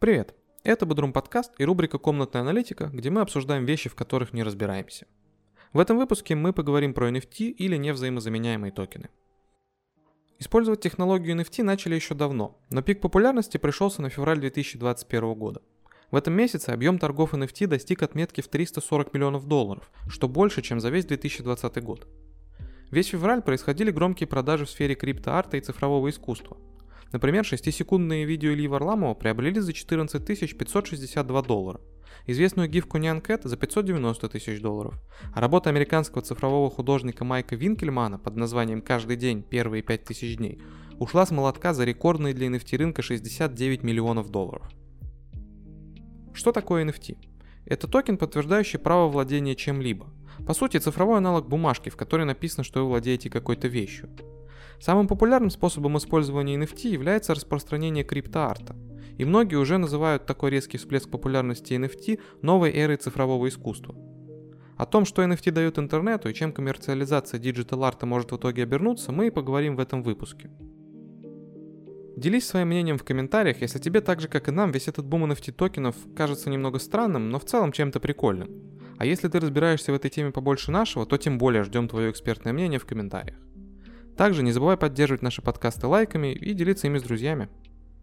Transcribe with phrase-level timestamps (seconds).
[0.00, 0.34] Привет!
[0.64, 5.06] Это Бодрум подкаст и рубрика «Комнатная аналитика», где мы обсуждаем вещи, в которых не разбираемся.
[5.74, 9.10] В этом выпуске мы поговорим про NFT или невзаимозаменяемые токены.
[10.38, 15.60] Использовать технологию NFT начали еще давно, но пик популярности пришелся на февраль 2021 года.
[16.10, 20.80] В этом месяце объем торгов NFT достиг отметки в 340 миллионов долларов, что больше, чем
[20.80, 22.08] за весь 2020 год.
[22.90, 26.56] Весь февраль происходили громкие продажи в сфере криптоарта и цифрового искусства–
[27.12, 30.24] Например, 6-секундные видео Ильи Варламова приобрели за 14
[30.56, 31.80] 562 доллара,
[32.26, 34.94] известную гифку Nyan Cat за 590 тысяч долларов,
[35.34, 39.42] а работа американского цифрового художника Майка Винкельмана под названием «Каждый день.
[39.42, 40.62] Первые 5000 дней»
[40.98, 44.70] ушла с молотка за рекордные для NFT рынка 69 миллионов долларов.
[46.32, 47.16] Что такое NFT?
[47.64, 50.06] Это токен, подтверждающий право владения чем-либо.
[50.46, 54.08] По сути, цифровой аналог бумажки, в которой написано, что вы владеете какой-то вещью.
[54.80, 58.74] Самым популярным способом использования NFT является распространение криптоарта.
[59.18, 63.94] И многие уже называют такой резкий всплеск популярности NFT новой эрой цифрового искусства.
[64.78, 69.12] О том, что NFT дает интернету и чем коммерциализация digital -арта может в итоге обернуться,
[69.12, 70.50] мы и поговорим в этом выпуске.
[72.16, 75.30] Делись своим мнением в комментариях, если тебе так же, как и нам, весь этот бум
[75.30, 78.48] NFT токенов кажется немного странным, но в целом чем-то прикольным.
[78.96, 82.54] А если ты разбираешься в этой теме побольше нашего, то тем более ждем твое экспертное
[82.54, 83.36] мнение в комментариях.
[84.20, 87.48] Также не забывай поддерживать наши подкасты лайками и делиться ими с друзьями.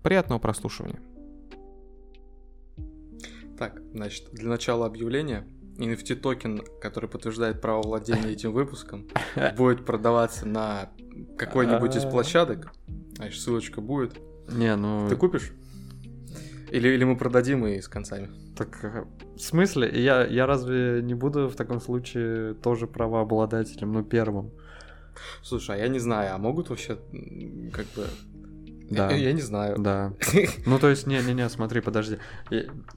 [0.02, 1.00] Приятного прослушивания.
[3.56, 9.08] Так, значит, для начала объявления NFT токен, который подтверждает право владения этим выпуском,
[9.58, 10.90] будет продаваться на
[11.38, 12.73] какой-нибудь из площадок.
[13.18, 14.20] Значит, ссылочка будет.
[14.52, 15.08] Не, ну...
[15.08, 15.52] Ты купишь?
[16.72, 18.32] Или, или мы продадим и с концами?
[18.58, 19.92] Так, э, в смысле?
[19.94, 24.52] Я, я разве не буду в таком случае тоже правообладателем, ну, первым?
[25.42, 26.98] Слушай, а я не знаю, а могут вообще
[27.73, 28.08] как бы
[28.90, 29.12] да.
[29.12, 29.78] Я, я не знаю.
[29.78, 30.14] Да.
[30.66, 32.20] Ну, то есть, не-не-не, смотри, подожди.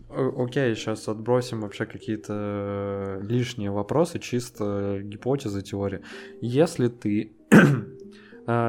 [0.09, 6.03] окей, сейчас отбросим вообще какие-то лишние вопросы, чисто гипотезы, теории.
[6.41, 7.57] Если ты Э,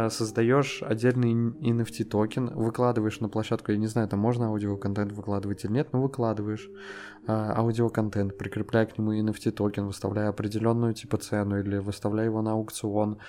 [0.09, 5.71] создаешь отдельный NFT токен, выкладываешь на площадку, я не знаю, там можно аудиоконтент выкладывать или
[5.71, 6.69] нет, но выкладываешь
[7.27, 12.51] э, аудиоконтент, прикрепляя к нему NFT токен, выставляя определенную типа цену или выставляя его на
[12.51, 13.19] аукцион,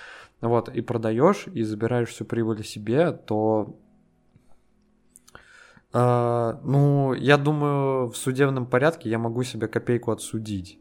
[0.41, 3.75] вот, и продаешь, и забираешь всю прибыль себе, то
[5.93, 10.79] Uh, ну, я думаю, в судебном порядке я могу себе копейку отсудить.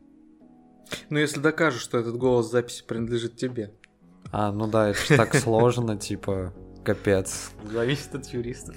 [1.10, 3.74] Ну, если докажешь, что этот голос записи принадлежит тебе.
[4.32, 7.52] А, ну да, это же так сложно, типа, капец.
[7.70, 8.76] Зависит от юристов.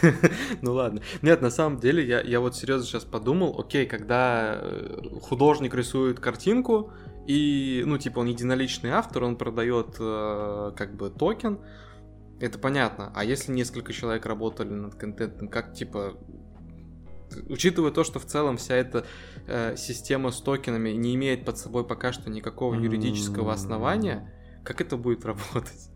[0.60, 1.00] ну ладно.
[1.22, 6.18] Нет, на самом деле, я, я вот серьезно сейчас подумал, окей, когда э, художник рисует
[6.18, 6.92] картинку,
[7.26, 11.60] и, ну, типа, он единоличный автор, он продает э, как бы токен,
[12.40, 13.12] это понятно.
[13.14, 16.18] А если несколько человек работали над контентом, как, типа,
[17.48, 19.06] учитывая то, что в целом вся эта
[19.46, 24.32] э, система с токенами не имеет под собой пока что никакого юридического основания,
[24.64, 25.88] как это будет работать?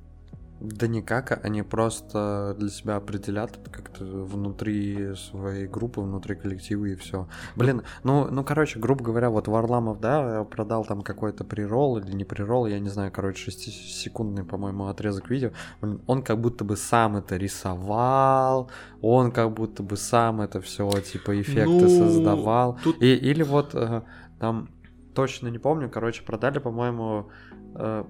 [0.59, 7.29] Да никак, они просто для себя определят как-то внутри своей группы, внутри коллектива и все.
[7.57, 12.25] Блин, ну, ну, короче, грубо говоря, вот Варламов, да, продал там какой-то прирол или не
[12.25, 15.51] прирол, я не знаю, короче, 6-секундный, по-моему, отрезок видео.
[15.83, 18.71] Блин, он как будто бы сам это рисовал,
[19.03, 22.79] он как будто бы сам это все, типа, эффекты ну, создавал.
[22.83, 23.03] Тут...
[23.03, 24.03] И, или вот э,
[24.41, 24.71] там,
[25.15, 27.29] точно не помню, короче, продали, по-моему,
[27.75, 28.05] э,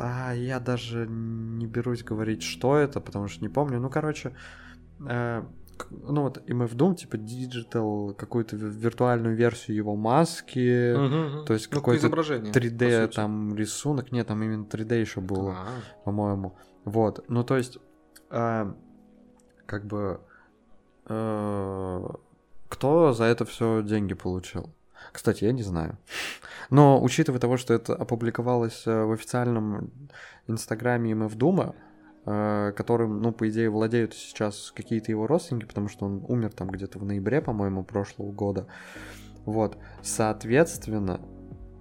[0.00, 3.78] а я даже не берусь говорить, что это, потому что не помню.
[3.80, 4.34] Ну, короче,
[5.06, 5.42] э,
[5.90, 11.78] ну вот MF DOOM, типа, digital, какую-то виртуальную версию его маски, угу, то есть ну,
[11.78, 14.10] какой-то 3D там рисунок.
[14.10, 15.66] Нет, там именно 3D еще было, а.
[16.04, 16.56] по-моему.
[16.84, 17.78] Вот, ну то есть,
[18.30, 18.72] э,
[19.66, 20.20] как бы,
[21.06, 22.08] э,
[22.68, 24.70] кто за это все деньги получил?
[25.12, 25.98] Кстати, я не знаю.
[26.70, 29.90] Но учитывая того, что это опубликовалось э, в официальном
[30.46, 31.74] инстаграме МФ Дума,
[32.26, 36.68] э, которым, ну, по идее, владеют сейчас какие-то его родственники, потому что он умер там
[36.68, 38.66] где-то в ноябре, по-моему, прошлого года.
[39.44, 41.20] Вот, соответственно,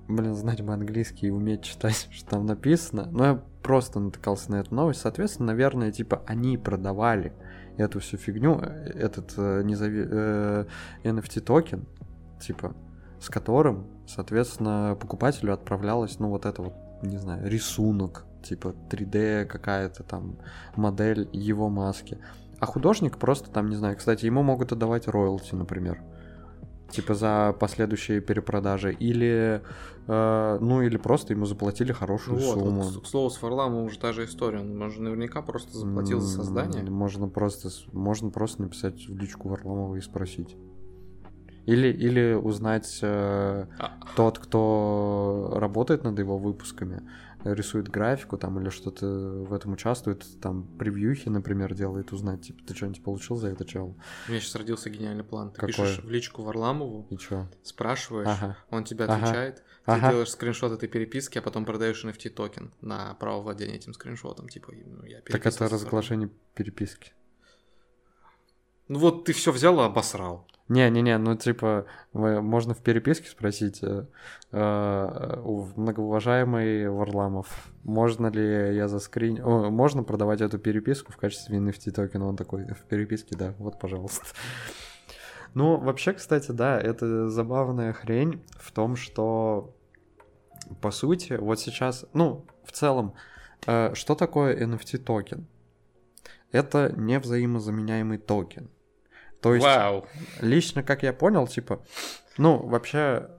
[0.07, 4.55] блин, знать бы английский и уметь читать, что там написано, но я просто натыкался на
[4.55, 7.33] эту новость, соответственно, наверное, типа, они продавали
[7.77, 10.05] эту всю фигню, э, этот э, незави...
[10.09, 10.65] э,
[11.03, 11.85] NFT токен,
[12.41, 12.75] типа,
[13.19, 20.04] с которым, соответственно, покупателю отправлялась, ну, вот это вот, не знаю, рисунок, типа 3D какая-то
[20.04, 20.38] там
[20.75, 22.18] модель его маски.
[22.60, 26.01] А художник просто там, не знаю, кстати, ему могут отдавать роялти, например.
[26.92, 29.62] типа за последующие перепродажи, или,
[30.07, 32.81] э, ну, или просто ему заплатили хорошую вот, сумму.
[32.81, 34.60] вот, к слову, с Варламовым уже та же история.
[34.60, 36.83] Он же наверняка просто заплатил за создание.
[36.89, 40.57] Можно просто, можно просто написать в личку Варламова и спросить.
[41.69, 47.04] Или, или узнать э, А, тот, кто работает над его выпусками,
[47.44, 52.74] рисует графику там или что-то в этом участвует, там превьюхи, например, делает, узнать, типа, ты
[52.75, 53.95] что-нибудь получил за это, чел?
[54.27, 55.51] У меня сейчас родился гениальный план.
[55.51, 55.74] Ты Какой?
[55.74, 57.48] пишешь в личку Варламову, И чё?
[57.62, 58.57] спрашиваешь, Ага.
[58.71, 59.16] он тебе Ага.
[59.16, 60.10] отвечает, ты Ага.
[60.10, 64.50] делаешь скриншот этой переписки, а потом продаешь NFT токен на право владения этим скриншотом.
[64.50, 67.13] Типа, ну, я Так это разглашение переписки.
[68.88, 70.48] Ну вот ты все взял и обосрал.
[70.69, 74.06] Не-не-не, ну типа, можно в переписке спросить э,
[74.51, 79.42] э, у многоуважаемый Варламов, можно ли я заскрин...
[79.44, 82.27] О, можно продавать эту переписку в качестве NFT токена?
[82.27, 84.25] Он такой, в переписке, да, вот, пожалуйста.
[85.56, 89.74] Ну, вообще, кстати, да, это забавная хрень в том, что,
[90.81, 93.16] по сути, вот сейчас, ну, в целом,
[93.66, 95.48] э, что такое NFT токен?
[96.51, 98.69] Это невзаимозаменяемый токен.
[99.41, 100.06] То есть, Вау.
[100.41, 101.81] лично, как я понял, типа,
[102.38, 103.30] ну, вообще,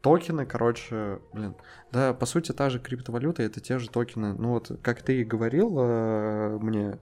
[0.00, 1.56] токены, короче, блин,
[1.92, 4.34] да, по сути, та же криптовалюта, это те же токены.
[4.34, 6.98] Ну, вот, как ты и говорил э, мне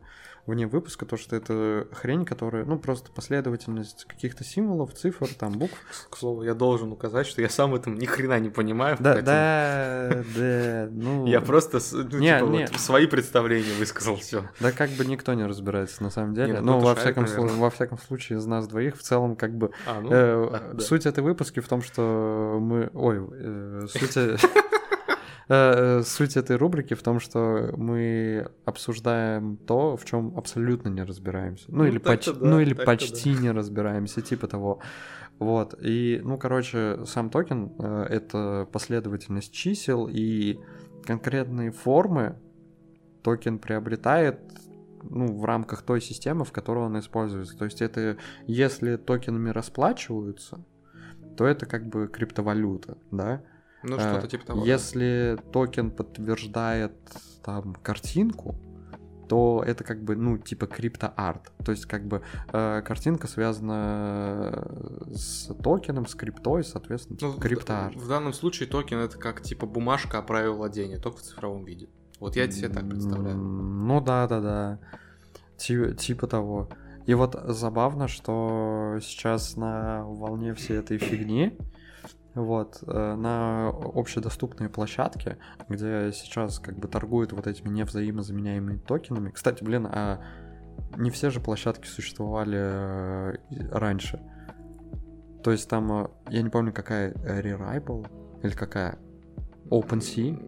[0.46, 5.76] вне выпуска, то, что это хрень, которая, ну, просто последовательность каких-то символов, цифр, там, букв.
[6.08, 8.96] К слову, я должен указать, что я сам в этом ни хрена не понимаю.
[9.00, 11.26] Да, да, да, ну...
[11.26, 12.66] Я просто ну, Не, типа, не.
[12.66, 14.44] вот свои представления высказал все.
[14.60, 16.60] Да как бы никто не разбирается на самом деле.
[16.60, 17.60] Ну во, всяком, слу- наверное.
[17.60, 20.80] во всяком случае, из нас двоих в целом как бы А, ну, Э, а, да.
[20.80, 22.90] Суть этой выпуски в том, что мы...
[22.94, 24.16] Ой, э, суть...
[25.48, 31.64] э, Суть этой рубрики в том, что мы обсуждаем то, в чем абсолютно не разбираемся.
[31.68, 34.80] Ну, Ну, или, поч- да, ну, или почти не разбираемся, типа того.
[35.38, 35.74] Вот.
[35.80, 40.58] И, ну, короче, сам токен э, это последовательность чисел и
[41.04, 42.36] конкретные формы
[43.22, 44.40] токен приобретает
[45.02, 47.56] ну, в рамках той системы, в которой он используется.
[47.56, 48.16] То есть это
[48.46, 50.64] если токенами расплачиваются,
[51.36, 53.42] то это как бы криптовалюта, да?
[53.82, 54.60] Ну, Э, что-то типа того.
[54.60, 54.66] да.
[54.66, 56.92] Если токен подтверждает
[57.44, 58.56] там картинку,
[59.28, 61.52] то это как бы, ну, типа криптоарт.
[61.64, 64.66] То есть как бы э, картинка связана
[65.12, 67.96] с токеном, с криптой, соответственно, Ну, типа в- криптоарт.
[67.96, 71.88] В, данном случае токен это как типа бумажка о праве владения, только в цифровом виде.
[72.20, 73.36] Вот я себе так представляю.
[73.36, 74.78] Ну да, да, да.
[75.58, 76.68] Ти- типа того.
[77.06, 81.56] И вот забавно, что сейчас на волне всей этой фигни,
[82.42, 85.36] вот, э, на общедоступные площадки,
[85.68, 89.30] где сейчас как бы торгуют вот этими невзаимозаменяемыми токенами.
[89.30, 90.20] Кстати, блин, а
[90.96, 93.34] не все же площадки существовали э,
[93.70, 94.20] раньше.
[95.42, 98.06] То есть там, э, я не помню, какая, э, Rarible
[98.42, 98.98] или какая?
[99.70, 100.42] OpenSea?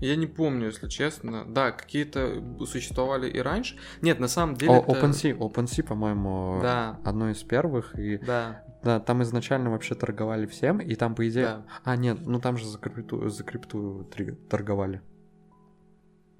[0.00, 1.44] Я не помню, если честно.
[1.46, 3.76] Да, какие-то существовали и раньше.
[4.02, 4.72] Нет, на самом деле.
[4.72, 9.94] О, это- OpenSea, OpenSea, по-моему, Да, одно из первых, и да, да, там изначально вообще
[9.94, 11.44] торговали всем, и там, по идее...
[11.44, 11.66] да.
[11.84, 14.08] А, нет, ну там же за крипту, за крипту
[14.48, 15.02] торговали.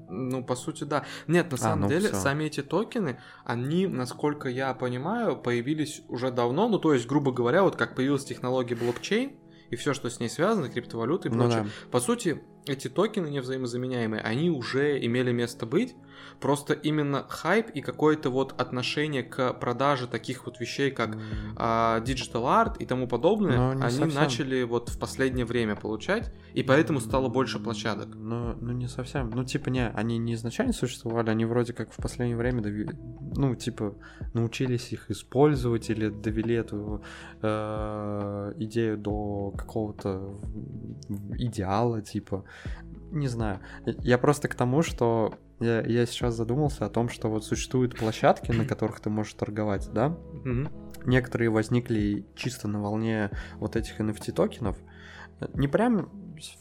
[0.09, 1.05] Ну, по сути, да.
[1.27, 2.17] Нет, на А, самом ну деле, всё.
[2.17, 6.69] сами эти токены, они, насколько я понимаю, появились уже давно.
[6.69, 9.33] Ну, то есть, грубо говоря, вот как появилась технология блокчейн
[9.71, 11.65] и все, что с ней связано, криптовалюты и Ну прочее.
[11.65, 11.69] да.
[11.91, 15.97] По сути, эти токены невзаимозаменяемые, они уже имели место быть.
[16.41, 21.17] Просто именно хайп и какое-то вот отношение к продаже таких вот вещей, как
[21.57, 24.15] а, digital art и тому подобное, Но они совсем.
[24.15, 28.09] начали вот в последнее время получать, и поэтому стало больше площадок.
[28.15, 29.31] Ну, ну, не совсем.
[29.31, 32.95] Ну, типа, не, они не изначально существовали, они вроде как в последнее время, дови-
[33.37, 33.95] ну, типа,
[34.35, 37.03] научились их использовать или довели эту
[37.43, 40.39] э, идею до какого-то
[41.39, 42.45] идеала, типа,
[43.11, 43.61] не знаю.
[43.85, 48.53] Я просто к тому, что я, я сейчас задумался о том, что вот существуют площадки,
[48.53, 50.09] на которых ты можешь торговать, да?
[50.45, 50.69] Мгм.
[51.05, 54.77] Некоторые возникли чисто на волне вот этих NFT токенов.
[55.55, 56.11] Не прям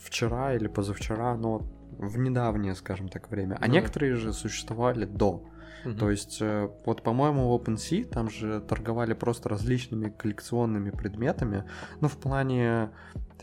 [0.02, 1.62] вчера или позавчера, но
[1.98, 3.56] в недавнее, скажем так, время.
[3.56, 3.80] А Ну да.
[3.80, 5.44] некоторые же существовали до.
[5.84, 5.98] Мгм.
[5.98, 11.66] То есть, э, вот, по-моему, в OpenSea там же торговали просто различными коллекционными предметами.
[12.02, 12.92] Ну, в плане,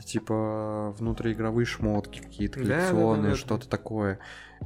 [0.04, 3.36] типа, внутриигровые шмотки какие-то Да, да, коллекционные, да, да.
[3.36, 4.18] что-то такое.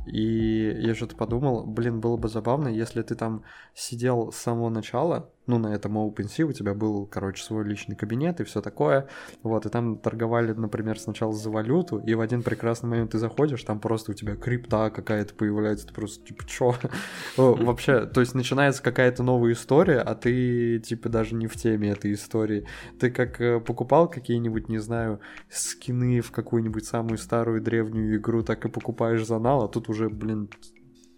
[0.06, 3.42] И я что-то подумал, блин, было бы забавно, если ты там
[3.74, 8.40] сидел с самого начала, ну, на этом OpenSea, у тебя был, короче, свой личный кабинет
[8.40, 9.08] и все такое,
[9.42, 13.62] вот, и там торговали, например, сначала за валюту, и в один прекрасный момент ты заходишь,
[13.62, 16.74] там просто у тебя крипта какая-то появляется, ты просто, типа, чё?
[17.36, 22.12] Вообще, то есть начинается какая-то новая история, а ты, типа, даже не в теме этой
[22.12, 22.66] истории.
[22.98, 28.64] Ты как э, покупал какие-нибудь, не знаю, скины в какую-нибудь самую старую древнюю игру, так
[28.64, 30.50] и покупаешь за нал, а тут уже, блин,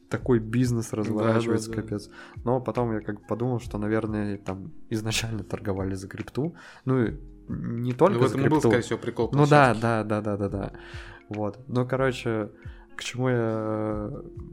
[0.08, 1.88] такой бизнес разворачивается, Да, да, да.
[1.88, 2.10] капец.
[2.44, 6.54] Но потом я как бы подумал, что, наверное, там изначально торговали за крипту.
[6.84, 7.14] Ну, и
[7.48, 8.68] не только Ну, за и был, крипту.
[8.68, 9.30] скорее всего, прикол.
[9.32, 10.72] Ну да, да, да, да, да, да.
[11.28, 11.58] Вот.
[11.68, 12.50] Ну, короче,
[12.96, 14.10] к чему я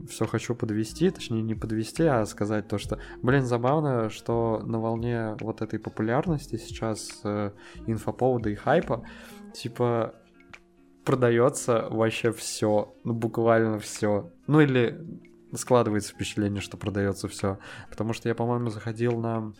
[0.08, 5.36] все хочу подвести, точнее не подвести, а сказать то, что, блин, забавно, что на волне
[5.40, 7.50] вот этой популярности сейчас э,
[7.86, 9.04] инфоповода и хайпа,
[9.52, 10.14] типа
[11.04, 14.30] продается вообще все, ну буквально все.
[14.46, 15.00] Ну или
[15.56, 17.58] складывается впечатление, что продается все,
[17.90, 19.52] потому что я, по-моему, заходил на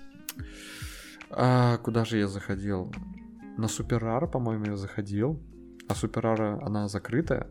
[1.30, 2.92] а, куда же я заходил?
[3.56, 5.42] На Суперара, по-моему, я заходил.
[5.88, 7.48] А Суперара, она закрытая.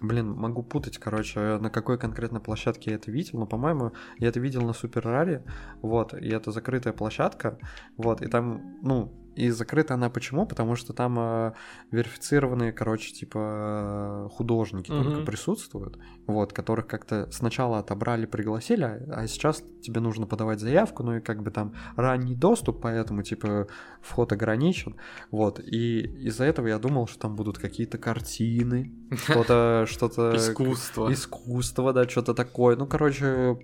[0.00, 4.40] Блин, могу путать, короче, на какой конкретно площадке я это видел, но, по-моему, я это
[4.40, 5.44] видел на Супераре,
[5.80, 7.58] вот, и это закрытая площадка,
[7.96, 10.46] вот, и там, ну, и закрыта она почему?
[10.46, 11.52] Потому что там э,
[11.90, 15.04] верифицированные, короче, типа э, художники Мгм.
[15.04, 21.02] только присутствуют, вот, которых как-то сначала отобрали, пригласили, а а сейчас тебе нужно подавать заявку,
[21.02, 23.68] ну и как бы там ранний доступ, поэтому, типа,
[24.02, 24.96] вход ограничен,
[25.30, 30.36] вот, и из-за этого я думал, что там будут какие-то картины, что-то, что-то...
[30.36, 31.12] Искусство.
[31.12, 32.76] Искусство, да, что-то такое.
[32.76, 33.58] Ну, короче,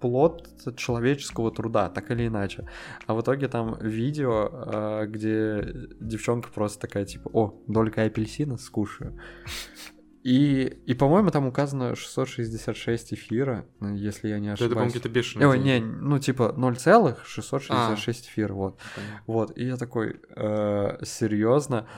[0.00, 2.68] плод человеческого труда, так или иначе.
[3.06, 9.18] А в итоге там видео, э, где девчонка просто такая, типа, о, долька апельсина, скушаю.
[10.24, 14.92] И, и по-моему, там указано 666 эфира, если я не Да Это, по-моему, ошибаюсь.
[14.92, 15.48] какие-то бешеные.
[15.48, 18.28] Ой, не, ну типа 0,666 А.
[18.28, 18.78] эфир, вот.
[19.26, 21.88] Вот, и я такой, серьезно.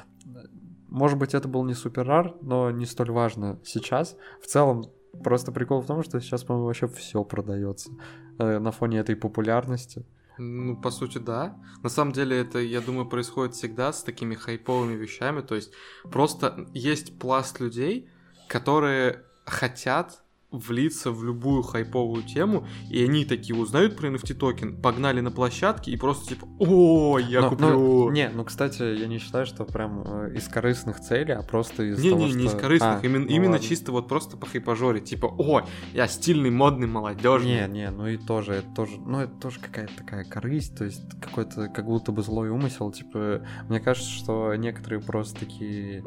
[0.88, 4.16] Может быть, это был не суперар, но не столь важно сейчас.
[4.42, 4.84] В целом,
[5.22, 7.90] просто прикол в том, что сейчас, по-моему, вообще все продается
[8.38, 10.04] э, на фоне этой популярности.
[10.38, 11.58] Ну, по сути, да.
[11.82, 15.42] На самом деле, это, я думаю, происходит всегда с такими хайповыми вещами.
[15.42, 15.72] То есть,
[16.10, 18.08] просто есть пласт людей,
[18.48, 25.20] которые хотят влиться в любую хайповую тему, и они такие узнают про NFT токен, погнали
[25.20, 27.68] на площадке и просто типа, о, я Но- куплю.
[27.70, 31.84] ну, не, ну, кстати, я не считаю, что прям э, из корыстных целей, а просто
[31.84, 33.66] из Не, того, не, не из корыстных, А, именно, ну именно ладно.
[33.68, 35.62] чисто вот просто по хайпажоре, типа, о,
[35.94, 37.68] я стильный, модный, молодежный.
[37.68, 41.02] Не, не, ну и тоже, это тоже, ну это тоже какая-то такая корысть, то есть
[41.20, 46.02] какой-то как будто бы злой умысел, типа, мне кажется, что некоторые просто такие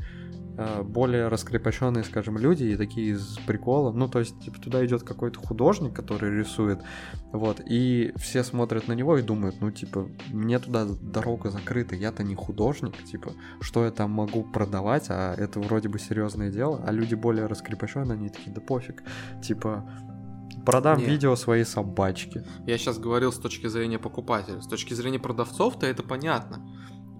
[0.83, 5.39] более раскрепощенные, скажем, люди и такие из прикола, ну то есть типа туда идет какой-то
[5.39, 6.79] художник, который рисует,
[7.31, 12.23] вот, и все смотрят на него и думают, ну типа, мне туда дорога закрыта, я-то
[12.23, 13.31] не художник, типа,
[13.61, 18.13] что я там могу продавать, а это вроде бы серьезное дело, а люди более раскрепощенные,
[18.13, 19.03] они такие, да пофиг,
[19.41, 19.89] типа,
[20.65, 21.05] продам Не.
[21.05, 22.43] видео своей собачки.
[22.65, 24.61] Я сейчас говорил с точки зрения покупателя.
[24.61, 26.65] С точки зрения продавцов-то это понятно.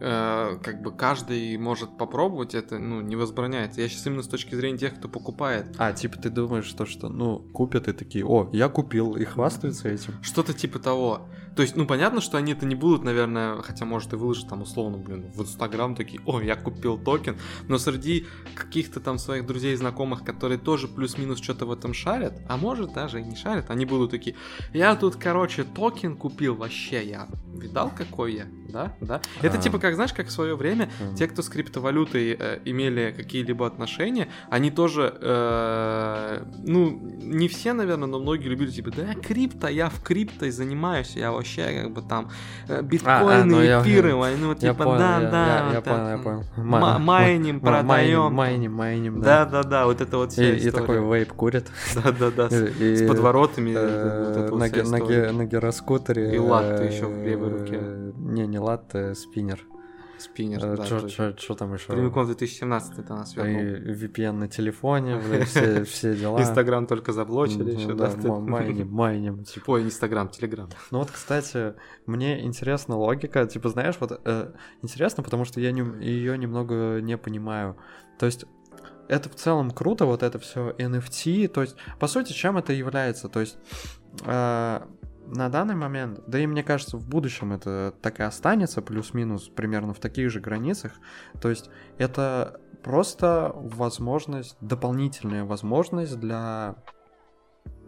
[0.05, 3.79] Э, как бы каждый может попробовать, это ну, не возбраняется.
[3.79, 5.73] Я сейчас именно с точки зрения тех, кто покупает.
[5.77, 9.87] А, типа ты думаешь, что, что ну, купят и такие, о, я купил, и хвастаются
[9.87, 10.21] этим.
[10.21, 11.29] Что-то типа того.
[11.55, 14.61] То есть, ну, понятно, что они это не будут, наверное, хотя, может, и выложат там
[14.61, 19.73] условно, блин, в Инстаграм такие, о, я купил токен, но среди каких-то там своих друзей
[19.73, 23.69] и знакомых, которые тоже плюс-минус что-то в этом шарят, а может даже и не шарят,
[23.69, 24.35] они будут такие,
[24.73, 29.21] я тут, короче, токен купил, вообще я видал, какой я, да, да.
[29.41, 29.61] Это А.
[29.61, 34.27] типа, как, знаешь, как в свое время те, кто с криптовалютой э, имели какие-либо отношения,
[34.49, 40.01] они тоже, э, ну, не все, наверное, но многие любили, типа, да, крипто, я в
[40.01, 41.42] крипто занимаюсь, я вообще,
[41.83, 42.29] как бы, там,
[42.67, 45.75] э, биткоины, ну я- эфиры, ой, ну, Я типа, понял, да, я- да, я, я
[45.75, 46.43] вот понял, я понял.
[46.57, 48.33] ма- Ма- майним, ма- продаем.
[48.33, 49.63] Майним, майним, Да, да.
[49.63, 51.67] да, да, вот это вот вся И, и такой вейп курит.
[51.95, 56.35] Да, да, да, с, И- с подворотами, э, вот на, на, гироскутере.
[56.35, 57.79] И латте э, ещё в левой руке.
[58.17, 59.59] Не, не латте, спиннер.
[60.23, 61.37] Спиннер, да, точно.
[61.37, 61.87] Что там еще?
[61.87, 63.61] Прямиком в 2017 это нас вернул.
[63.61, 66.39] И VPN на телефоне, блин, все, все дела.
[66.39, 68.27] Инстаграм только заблочили еще, да, да?
[68.29, 69.81] ма- майним, майним, типа.
[69.81, 70.69] Инстаграм, Телеграм.
[70.91, 71.73] Ну вот, кстати,
[72.05, 74.51] мне интересна логика, типа, знаешь, вот э,
[74.81, 77.75] интересно, потому что я ее немного не понимаю.
[78.17, 78.45] То есть
[79.07, 83.27] это в целом круто, вот это все NFT, то есть, по сути, чем это является?
[83.27, 83.57] То есть
[84.25, 84.81] э,
[85.27, 89.93] на данный момент, да и мне кажется, в будущем это так и останется, плюс-минус примерно
[89.93, 90.93] в таких же границах.
[91.41, 96.75] То есть это просто возможность, дополнительная возможность для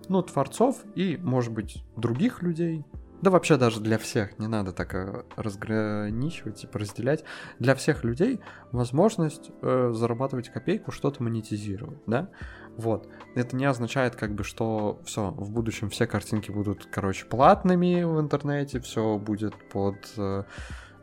[0.07, 2.85] ну, творцов и, может быть, других людей,
[3.21, 7.23] да вообще даже для всех, не надо так э, разграничивать, типа разделять,
[7.59, 8.39] для всех людей
[8.71, 12.29] возможность э, зарабатывать копейку, что-то монетизировать, да,
[12.77, 13.07] вот.
[13.35, 18.19] Это не означает, как бы, что все, в будущем все картинки будут, короче, платными в
[18.19, 20.43] интернете, все будет под э,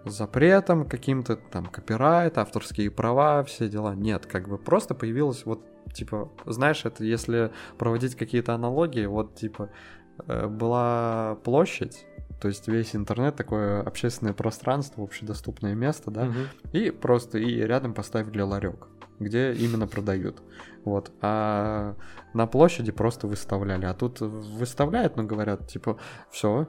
[0.05, 3.95] запретом каким-то, там, копирайт, авторские права, все дела.
[3.95, 5.64] Нет, как бы просто появилось вот,
[5.95, 9.71] типа, знаешь, это если проводить какие-то аналогии, вот, типа,
[10.26, 12.07] э, была площадь,
[12.41, 16.47] то есть весь интернет такое общественное пространство, общедоступное место, да, Мгм.
[16.73, 18.88] и просто и рядом поставили ларек,
[19.19, 20.42] где именно продают.
[20.85, 21.12] Вот.
[21.21, 21.97] А
[22.35, 23.85] на площади просто выставляли.
[23.85, 25.99] А тут выставляют, но говорят, типа,
[26.31, 26.69] все,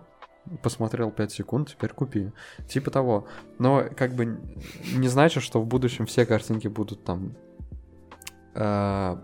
[0.62, 2.32] посмотрел 5 секунд, теперь купи.
[2.68, 3.28] Типа того.
[3.60, 4.40] Но как бы
[4.96, 7.36] не значит, что в будущем все картинки будут там
[8.56, 9.18] э,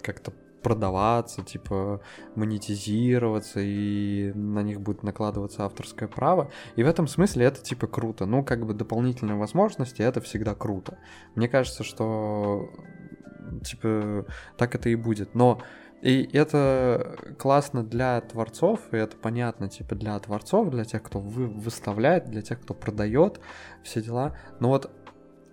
[0.00, 0.32] как-то
[0.64, 2.00] продаваться, типа
[2.34, 6.50] монетизироваться, и на них будет накладываться авторское право.
[6.74, 8.26] И в этом смысле это типа круто.
[8.26, 10.98] Ну, как бы дополнительные возможности, это всегда круто.
[11.36, 12.70] Мне кажется, что
[13.62, 15.34] типа так это и будет.
[15.34, 15.60] Но
[16.02, 21.46] и это классно для творцов, и это понятно, типа, для творцов, для тех, кто вы,
[21.46, 23.40] выставляет, для тех, кто продает,
[23.82, 24.36] все дела.
[24.60, 24.90] Но вот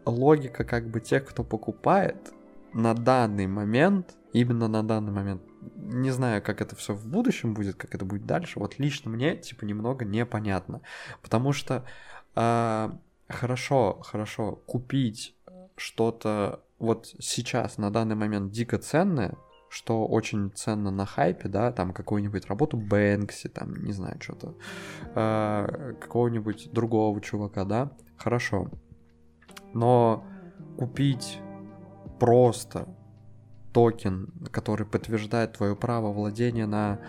[0.05, 2.33] логика как бы тех, кто покупает,
[2.73, 5.41] на данный момент, именно на данный момент,
[5.77, 9.35] не знаю, как это все в будущем будет, как это будет дальше, вот лично мне,
[9.35, 10.81] типа, немного непонятно.
[11.21, 11.85] Потому что
[12.35, 12.97] а,
[13.27, 15.35] хорошо, хорошо, купить
[15.75, 19.35] что-то вот сейчас, на данный момент, дико ценное,
[19.69, 24.55] что очень ценно на хайпе, да, там какую-нибудь работу Бэнкси, там, не знаю, что-то,
[25.15, 28.69] э, какого-нибудь другого чувака, да, хорошо.
[29.73, 30.25] Но
[30.77, 31.39] купить
[32.19, 32.87] просто
[33.73, 36.99] токен, который подтверждает твое право владения на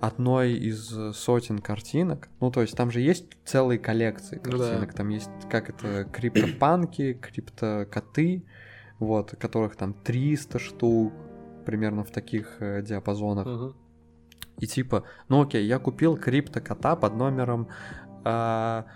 [0.00, 2.28] одной из сотен картинок.
[2.40, 4.58] Ну, то есть там же есть целые коллекции Ну да.
[4.58, 4.94] картинок.
[4.94, 8.44] Там есть, как это, криптопанки, криптокоты,
[8.98, 11.12] вот, которых там 300 штук,
[11.64, 13.46] примерно в таких э, диапазонах.
[13.46, 13.76] Мгм.
[14.58, 17.68] И типа, ну окей, я купил криптокота под номером
[18.24, 18.86] а,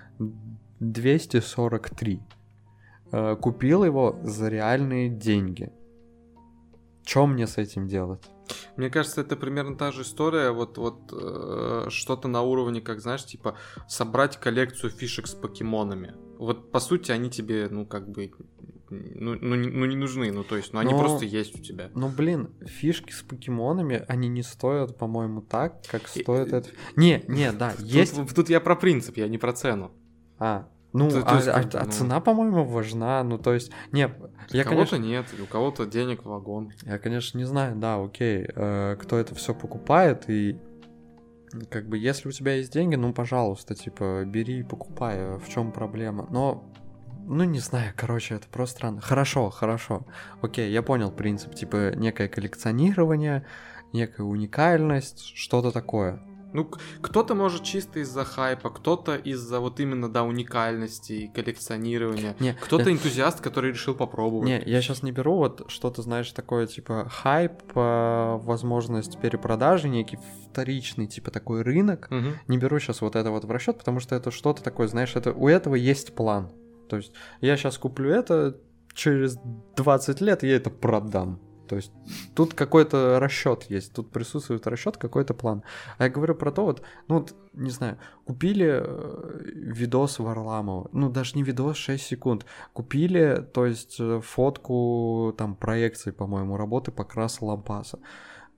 [0.80, 2.20] 243.
[3.12, 5.72] Э, купил его за реальные деньги.
[7.10, 8.22] Что мне с этим делать?
[8.76, 13.24] Мне кажется, это примерно та же история, вот, вот э, что-то на уровне, как знаешь,
[13.26, 13.56] типа
[13.88, 16.14] собрать коллекцию фишек с покемонами.
[16.38, 18.30] Вот по сути они тебе, ну как бы,
[18.90, 21.60] ну, ну, не, ну, не нужны, ну то есть, ну они Но- просто есть у
[21.60, 21.90] тебя.
[21.96, 26.68] Ну блин, фишки с покемонами, они не стоят, по-моему, так, как И- стоит это.
[26.94, 28.14] Не, не, да, есть.
[28.14, 29.90] Тут, тут я про принцип, я не про цену.
[30.38, 33.22] А, ну, То- то а, есть, а- а ну- цена, по-моему, важна.
[33.22, 34.10] Ну, то есть, не,
[34.50, 36.72] я, у кого-то конечно, нет, у кого-то денег вагон.
[36.82, 40.58] Я, конечно, не знаю, да, окей, э, кто это все покупает, и
[41.68, 45.48] как бы, если у тебя есть деньги, ну, пожалуйста, типа, бери и покупай, э, в
[45.48, 46.26] чем проблема.
[46.30, 46.64] Но,
[47.26, 49.00] ну, не знаю, короче, это просто странно.
[49.00, 50.06] Хорошо, хорошо,
[50.42, 53.44] окей, я понял принцип, типа, некое коллекционирование,
[53.92, 56.20] некая уникальность, что-то такое.
[56.52, 62.36] Ну, кто-то может чисто из-за хайпа, кто-то из-за вот именно, да, уникальности и коллекционирования.
[62.40, 64.48] Не, Кто-то энтузиаст, который решил попробовать.
[64.48, 70.18] Не, я сейчас не беру вот что-то, знаешь, такое типа хайп, э, возможность перепродажи, некий
[70.50, 72.08] вторичный типа такой рынок.
[72.10, 72.34] Мгм.
[72.48, 75.32] Не беру сейчас вот это вот в расчет, потому что это что-то такое, знаешь, это
[75.32, 76.50] у этого есть план.
[76.88, 78.56] То есть я сейчас куплю это,
[78.94, 79.38] через
[79.76, 81.40] 20 лет я это продам.
[81.70, 81.92] То есть
[82.34, 85.62] тут какой-то расчет есть, тут присутствует расчет, какой-то план.
[85.98, 91.08] А я говорю про то, вот, ну вот, не знаю, купили э, видос Варламова, ну
[91.10, 97.44] даже не видос, 6 секунд, купили, то есть э, фотку там проекции, по-моему, работы покраса
[97.44, 98.00] лампаса.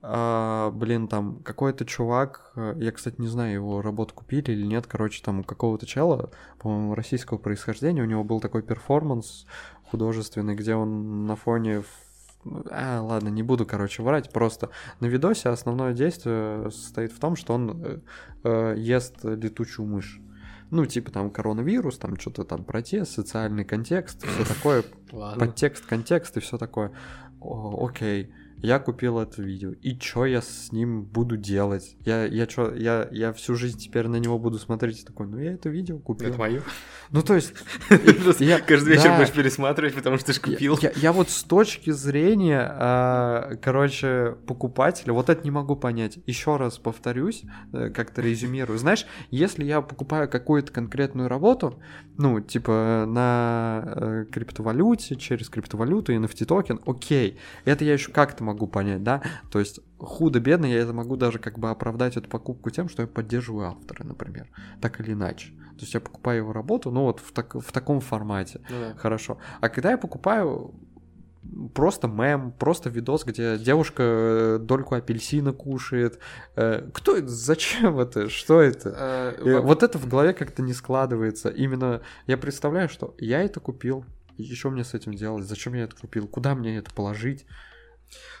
[0.01, 4.87] А, блин, там какой-то чувак, э, я, кстати, не знаю, его работу купили или нет,
[4.87, 9.45] короче, там у какого-то чела, по-моему, российского происхождения, у него был такой перформанс
[9.91, 11.83] художественный, где он на фоне...
[12.45, 17.53] А, ладно, не буду, короче, врать, просто на видосе основное действие состоит в том, что
[17.53, 17.99] он э,
[18.43, 20.19] э, ест летучую мышь.
[20.71, 24.83] Ну, типа там коронавирус, там что-то там протест, социальный контекст, все такое,
[25.37, 26.91] подтекст, контекст и все такое.
[27.39, 29.73] О, окей, я купил это видео.
[29.81, 31.95] И что я с ним буду делать?
[32.05, 35.37] Я, я, чё, я, я всю жизнь теперь на него буду смотреть и такой, ну
[35.37, 36.29] я это видео купил.
[36.29, 36.61] Это мое.
[37.11, 37.53] Ну, то есть,
[38.39, 40.79] я- Каждый вечер будешь пересматривать, потому что ты ж я, купил.
[40.95, 46.17] я- вот с точки зрения, а, короче, покупателя, вот это не могу понять.
[46.25, 48.79] Еще раз повторюсь, э, как-то резюмирую.
[48.79, 51.79] Знаешь, если я покупаю какую-то конкретную работу,
[52.17, 58.52] ну, типа на э, криптовалюте, через криптовалюту, NFT токен, окей, это я еще как-то могу
[58.53, 62.69] могу понять, да, то есть худо-бедно я это могу даже как бы оправдать эту покупку
[62.69, 64.47] тем, что я поддерживаю автора, например,
[64.81, 65.47] так или иначе.
[65.77, 68.61] То есть я покупаю его работу, ну вот в, так, в таком формате.
[68.69, 68.93] Ну да.
[68.95, 69.37] Хорошо.
[69.61, 70.73] А когда я покупаю
[71.73, 76.19] просто мем, просто видос, где девушка э, дольку апельсина кушает.
[76.55, 77.27] Э, Кто это?
[77.27, 78.29] Зачем это?
[78.29, 79.35] Что это?
[79.39, 81.49] Э, во- Вот это в голове как-то не складывается.
[81.49, 84.05] Именно я представляю, что я это купил.
[84.37, 85.45] И что мне с этим делать?
[85.45, 86.27] Зачем я это купил?
[86.27, 87.45] Куда мне это положить?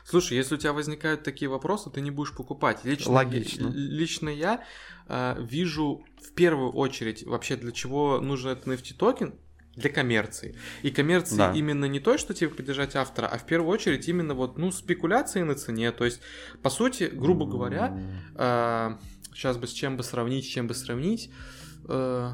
[0.05, 2.79] Слушай, если у тебя возникают такие вопросы, ты не будешь покупать.
[2.83, 3.67] Лично, Логично.
[3.67, 4.63] я- лично я
[5.07, 9.35] э, вижу в первую очередь вообще для чего нужен этот NFT токен
[9.75, 10.55] для коммерции.
[10.83, 11.51] И коммерции Да.
[11.53, 15.41] именно не то, что типа поддержать автора, а в первую очередь именно вот, ну, спекуляции
[15.41, 15.91] на цене.
[15.91, 16.21] То есть,
[16.61, 17.97] по сути, грубо говоря,
[18.35, 18.99] М,
[19.33, 21.31] сейчас бы с чем бы сравнить, с чем бы сравнить.
[21.89, 22.29] э,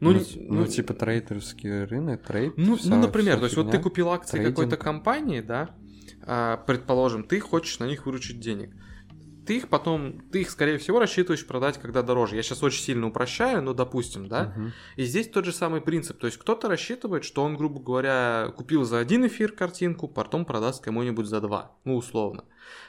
[0.00, 2.54] Ну, ну, не- ну, типа трейдерский рынок, трейд.
[2.56, 5.74] ну, вся- ну, например, вся то есть вот ты купил акции какой-то компании, да,
[6.66, 8.70] предположим, ты хочешь на них выручить денег.
[9.46, 12.34] Ты их потом, ты их, скорее всего, рассчитываешь продать, когда дороже.
[12.36, 14.54] Я сейчас очень сильно упрощаю, но допустим, да.
[14.56, 14.72] Мгм.
[14.96, 16.18] И здесь тот же самый принцип.
[16.18, 20.82] То есть кто-то рассчитывает, что он, грубо говоря, купил за один эфир картинку, потом продаст
[20.82, 21.72] кому-нибудь за два.
[21.84, 22.44] Ну, условно.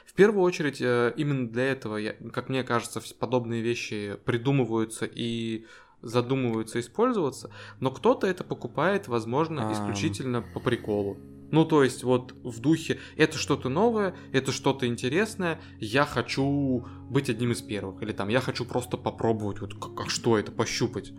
[0.06, 5.66] В первую очередь, э, именно для этого, я- как мне кажется, подобные вещи придумываются и
[6.00, 9.72] задумываются использоваться, но кто-то это покупает, возможно, А.
[9.74, 11.18] исключительно по приколу.
[11.50, 17.30] Ну, то есть, вот в духе, это что-то новое, это что-то интересное, я хочу быть
[17.30, 21.12] одним из первых, или там, я хочу просто попробовать, вот как, как что это, пощупать.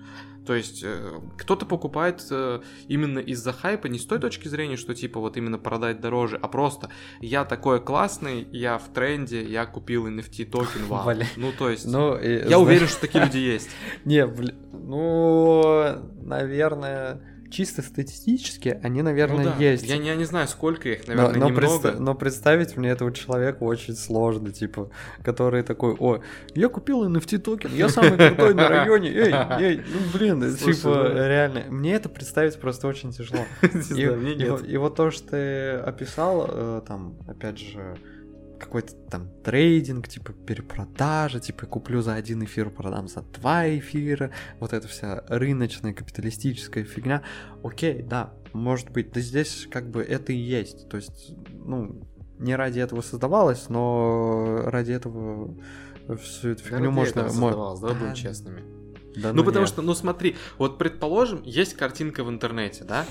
[0.46, 4.96] То есть, э, кто-то покупает э, именно из-за хайпа, не с той точки зрения, что
[4.96, 10.08] типа вот именно продать дороже, а просто я такой классный, я в тренде, я купил
[10.08, 11.14] NFT токен, вау.
[11.36, 13.70] Ну, то есть, Ну, я уверен, что такие люди есть.
[14.06, 19.86] Не, ну, наверное, чисто статистически они, наверное, Ну да, есть.
[19.86, 21.62] Я, не- я не знаю, сколько их, Но, наверное, но, немного.
[21.68, 24.90] предста- но представить мне этого человека очень сложно, типа,
[25.24, 26.20] который такой, о,
[26.56, 29.32] я купил NFT токен, я самый крутой на районе, эй,
[29.62, 33.46] эй, ну блин, типа, ну- реально, мне это представить просто очень тяжело.
[34.50, 37.96] Вот- и вот то, что ты описал, э, там, опять же,
[38.60, 44.74] какой-то там трейдинг, типа перепродажа, типа куплю за один эфир, продам за два эфира, вот
[44.74, 47.24] эта вся рыночная капиталистическая фигня.
[47.64, 50.90] Окей, да, может быть, да здесь как бы это и есть.
[50.90, 52.02] То есть, ну,
[52.40, 55.56] не ради этого создавалось, но ради этого
[56.22, 57.20] всю эту Да фигню ради можно...
[57.22, 58.64] этого создавалось, будем Да, честными.
[59.16, 59.70] да Ну, потому нет.
[59.70, 63.06] что, ну смотри, вот предположим, есть картинка в интернете, да?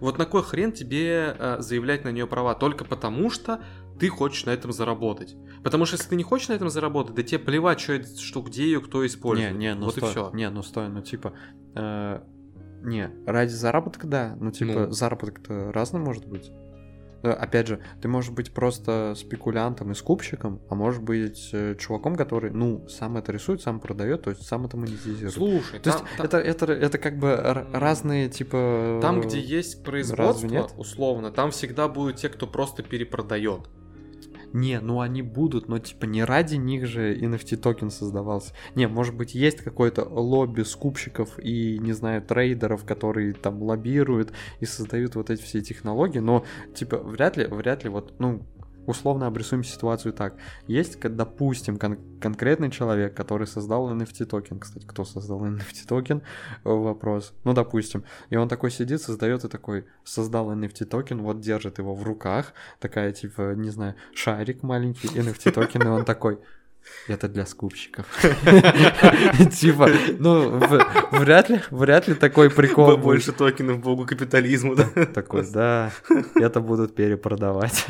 [0.00, 2.54] Вот на кой хрен тебе э, заявлять на нее права?
[2.54, 3.62] Только потому что
[3.98, 5.36] ты хочешь на этом заработать.
[5.64, 8.64] Потому что если ты не хочешь на этом заработать, да тебе плевать, что, что где
[8.64, 9.52] ее кто использует.
[9.52, 10.30] Не, не, ну вот стой, и все.
[10.34, 11.32] не, ну стой, ну типа,
[11.74, 12.20] э,
[12.82, 14.90] не, ради заработка, да, ну типа, Ну.
[14.90, 16.52] заработок-то разный может быть.
[17.22, 22.16] Э, Опять же, ты можешь быть просто спекулянтом и скупщиком, а может быть э, чуваком,
[22.16, 25.34] который, ну, сам это рисует, сам продает, то есть сам это монетизирует.
[25.34, 27.36] Слушай, то есть там, там- это, это, это как бы
[27.72, 28.98] разные, типа...
[29.02, 33.68] там, э, где есть производство, условно, там всегда будут те, кто просто перепродает.
[34.56, 38.54] Не, ну они будут, но типа не ради них же NFT токен создавался.
[38.74, 44.64] Не, может быть есть какое-то лобби скупщиков и, не знаю, трейдеров, которые там лоббируют и
[44.64, 48.46] создают вот эти все технологии, но типа вряд ли, вряд ли вот, ну,
[48.86, 50.34] условно обрисуем ситуацию так.
[50.66, 54.58] Есть, допустим, кон- конкретный человек, который создал NFT токен.
[54.58, 56.22] Кстати, кто создал NFT токен?
[56.64, 57.32] Э, Вопрос.
[57.44, 58.04] Ну, допустим.
[58.30, 62.52] И он такой сидит, создает и такой, создал NFT токен, вот держит его в руках,
[62.78, 66.38] такая, типа, не знаю, шарик маленький, NFT токен, и он такой,
[67.08, 68.06] это для скупщиков.
[69.52, 70.60] Типа, ну,
[71.10, 72.96] вряд ли, вряд ли такой прикол.
[72.96, 74.84] Больше токенов богу капитализму, да?
[75.06, 75.90] Такой, да,
[76.36, 77.86] это будут перепродавать.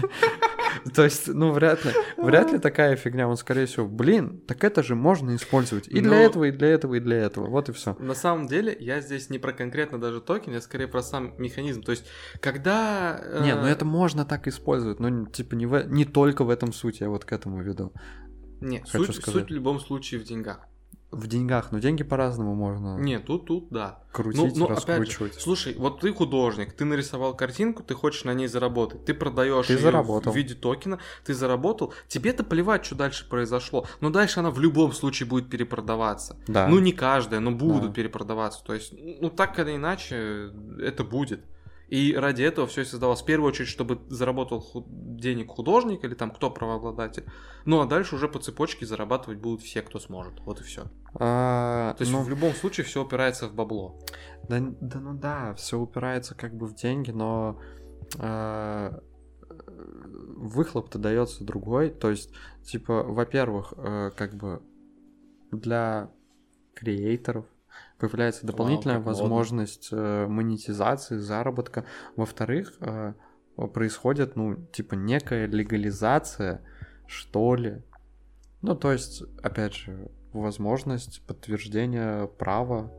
[0.95, 4.83] То есть, ну, вряд ли, вряд ли такая фигня, он, скорее всего, блин, так это
[4.83, 7.73] же можно использовать и для Но- этого, и для этого, и для этого, вот и
[7.73, 7.95] все.
[7.99, 11.83] На самом деле, я здесь не про конкретно даже токен, я скорее про сам механизм.
[11.83, 12.07] То есть,
[12.41, 13.21] когда...
[13.23, 16.73] э, Не, ну это можно так использовать, но типа не, в, не только в этом
[16.73, 17.93] суть, я вот к этому веду.
[18.61, 19.43] Не, хочу суть, сказать.
[19.43, 20.67] суть в любом случае в деньгах.
[21.13, 24.01] В деньгах, но деньги по-разному можно Не, тут, тут, да.
[24.13, 25.35] крутить, ну, ну, опять же, раскручивать.
[25.35, 29.75] Слушай, вот ты художник, ты нарисовал картинку, ты хочешь на ней заработать, ты продаешь Ты
[29.75, 30.33] её заработал.
[30.33, 34.93] в виде токена, ты заработал, тебе-то плевать, что дальше произошло, но дальше она в любом
[34.93, 36.37] случае будет перепродаваться.
[36.49, 36.67] Да.
[36.67, 37.93] Ну, не каждая, но будут Да.
[37.95, 38.65] перепродаваться.
[38.65, 41.41] То есть, ну, так или иначе, это будет.
[41.89, 43.23] И ради этого все создавалось.
[43.23, 47.25] В первую очередь, чтобы заработал денег художник или там кто правообладатель.
[47.65, 50.41] Ну, а дальше уже по цепочке зарабатывать будут все, кто сможет.
[50.41, 50.87] Вот и все.
[51.15, 54.01] А, То есть, ну, в любом случае, все опирается в бабло.
[54.49, 57.61] Да, да ну да, все упирается как бы в деньги, но
[58.19, 59.01] э,
[59.49, 61.91] выхлоп-то дается другой.
[61.91, 62.33] То есть,
[62.65, 64.61] типа, во-первых, э, как бы
[65.53, 66.11] для
[66.75, 67.47] креаторов
[67.99, 69.13] появляется дополнительная модно.
[69.13, 71.85] возможность э, монетизации, заработка.
[72.17, 73.15] Во-вторых, э,
[73.73, 76.63] происходит, ну, типа, некая легализация,
[77.07, 77.83] что ли.
[78.63, 82.93] Ну, то есть, опять же, возможность подтверждения права.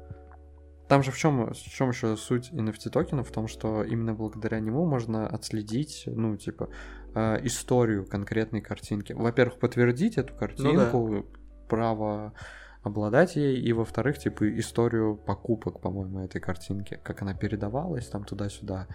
[0.88, 3.24] Там же в чем, в чем еще суть NFT токена?
[3.24, 6.70] В том, что именно благодаря нему можно отследить, ну, типа,
[7.14, 9.14] э, историю конкретной картинки.
[9.14, 11.26] Во-первых, подтвердить эту картинку,
[11.68, 12.34] право
[12.88, 18.88] обладать ей, и во-вторых, типа, историю покупок, по-моему, этой картинки, как она передавалась там туда-сюда.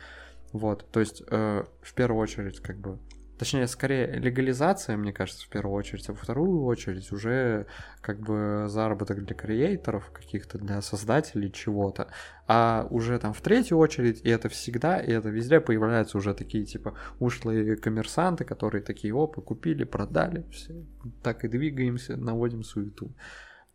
[0.52, 2.98] Вот, то есть, э, в первую очередь, как бы,
[3.38, 7.66] точнее, скорее легализация, мне кажется, в первую очередь, а во вторую очередь уже
[8.02, 12.09] как бы заработок для креаторов каких-то, для создателей чего-то,
[12.46, 16.66] а уже там в третью очередь, и это всегда, и это везде появляются уже такие,
[16.66, 20.85] типа, ушлые коммерсанты, которые такие, опа, купили, продали, все,
[21.22, 23.12] так и двигаемся, наводим суету.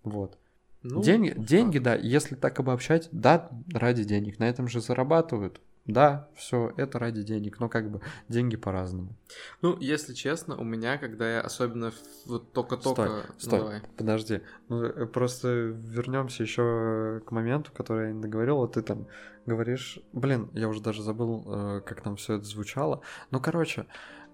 [0.03, 0.37] Вот.
[0.83, 1.47] Ну, деньги, факт.
[1.47, 5.59] деньги, да, если так обобщать, да, ради денег, на этом же зарабатывают.
[5.85, 9.15] Да, все, это ради денег, но как бы деньги по-разному.
[9.61, 11.93] Ну, если честно, у меня, когда я особенно
[12.25, 13.03] вот только-только...
[13.03, 13.81] Стой, Ну, стой, давай.
[13.95, 14.41] подожди.
[14.67, 18.57] Ну, э, просто вернемся еще к моменту, который я не договорил.
[18.57, 19.07] Вот ты там
[19.45, 22.99] говоришь, блин, я уже даже забыл, э, как там все это звучало.
[23.31, 23.85] Ну, короче,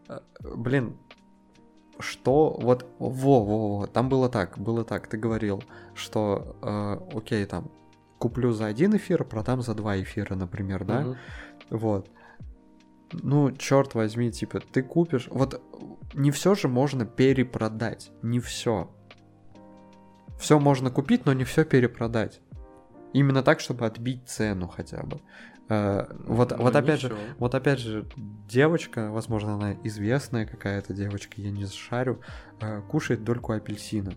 [0.09, 0.97] э, блин,
[1.99, 7.45] что вот во во во там было так было так ты говорил что э, окей
[7.45, 7.71] там
[8.17, 11.17] куплю за один эфир продам за два эфира например да Мгм.
[11.69, 12.09] вот.
[13.21, 15.27] Ну, черт возьми, типа, ты купишь.
[15.29, 15.61] Вот
[16.15, 18.11] не все же можно перепродать.
[18.23, 18.89] Не все.
[20.39, 22.41] Все можно купить, но не все перепродать.
[23.13, 25.19] Именно так, чтобы отбить цену хотя бы.
[25.69, 27.19] Э, вот, Ну, вот опять же, ничего.
[27.39, 28.05] вот опять же,
[28.49, 32.19] девочка, возможно, она известная какая-то девочка, я не шарю,
[32.59, 34.13] э, кушает дольку апельсина.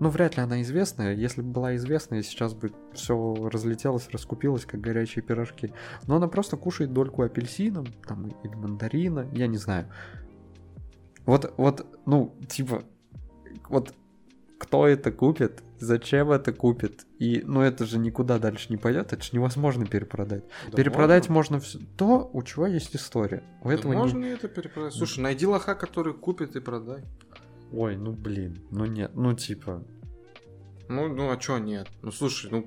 [0.00, 1.14] Ну, вряд ли она известная.
[1.14, 5.72] Если бы была известная, сейчас бы все разлетелось, раскупилось, как горячие пирожки.
[6.06, 9.86] Но она просто кушает дольку апельсина, там, или мандарина, я не знаю.
[11.26, 12.84] Вот, вот, ну, типа,
[13.68, 13.92] вот
[14.58, 19.22] кто это купит, зачем это купит, и, ну, это же никуда дальше не пойдет, это
[19.22, 20.44] же невозможно перепродать.
[20.70, 21.56] Да Перепродать можно.
[21.56, 23.42] можно все то, у чего есть история.
[23.62, 24.94] У Да этого не- можно это перепродать.
[24.94, 27.04] Слушай, найди лоха, который купит и продай.
[27.72, 29.84] Ой, ну блин, ну нет, ну типа.
[30.88, 31.88] Ну, ну а чё нет?
[32.02, 32.66] Ну слушай, ну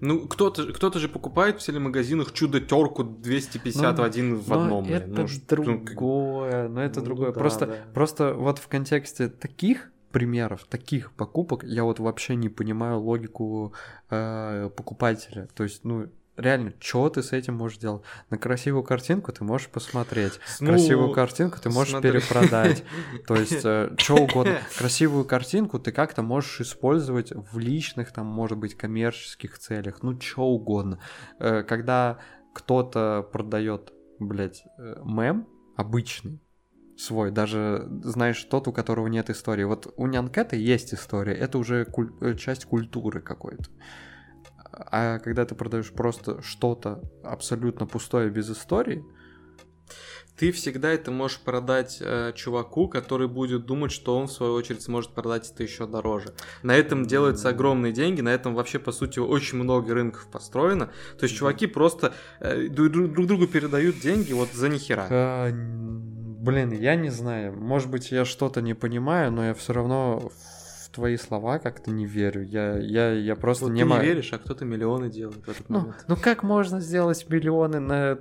[0.00, 4.84] ну кто-то кто же покупает в телемагазинах чудо-терку 250 Ну, в один в одном.
[4.84, 4.96] блин.
[4.96, 7.32] это Ну, ну, другое, но это Ну другое.
[7.32, 7.76] да, просто, да.
[7.94, 13.74] просто вот в контексте таких примеров, таких покупок, я вот вообще не понимаю логику
[14.10, 15.48] э, покупателя.
[15.54, 18.02] То есть, ну, реально, что ты с этим можешь делать?
[18.30, 20.38] На красивую картинку ты можешь посмотреть.
[20.60, 22.12] Ну, Красивую картинку ты можешь смотри.
[22.12, 22.84] перепродать.
[23.26, 24.58] То есть, что угодно.
[24.78, 30.02] Красивую картинку ты как-то можешь использовать в личных, там, может быть, коммерческих целях.
[30.02, 30.98] Ну, что угодно.
[31.38, 32.18] Э, Когда
[32.54, 36.41] кто-то продает, блядь, э, мем обычный,
[37.02, 39.64] свой, даже, знаешь, тот, у которого нет истории.
[39.64, 43.64] Вот у Нянкета есть история, это уже куль- э, часть культуры какой-то.
[44.72, 49.04] А когда ты продаешь просто что-то абсолютно пустое без истории,
[50.36, 54.82] Ты всегда это можешь продать э, чуваку, который будет думать, что он в свою очередь
[54.82, 56.32] сможет продать это еще дороже.
[56.62, 60.86] На этом делаются огромные деньги, на этом вообще по сути очень много рынков построено.
[61.18, 65.06] То есть чуваки просто э, друг, друг- друг другу передают деньги вот за нихера.
[65.10, 67.52] А, Блин, я не знаю.
[67.56, 72.04] Может быть, я что-то не понимаю, но я все равно в твои слова как-то не
[72.04, 72.42] верю.
[72.42, 74.02] Я, я, я просто Вот не ты не могу.
[74.02, 76.04] веришь, а кто-то миллионы делает в этот Ну, момент.
[76.08, 78.18] ну как можно сделать миллионы на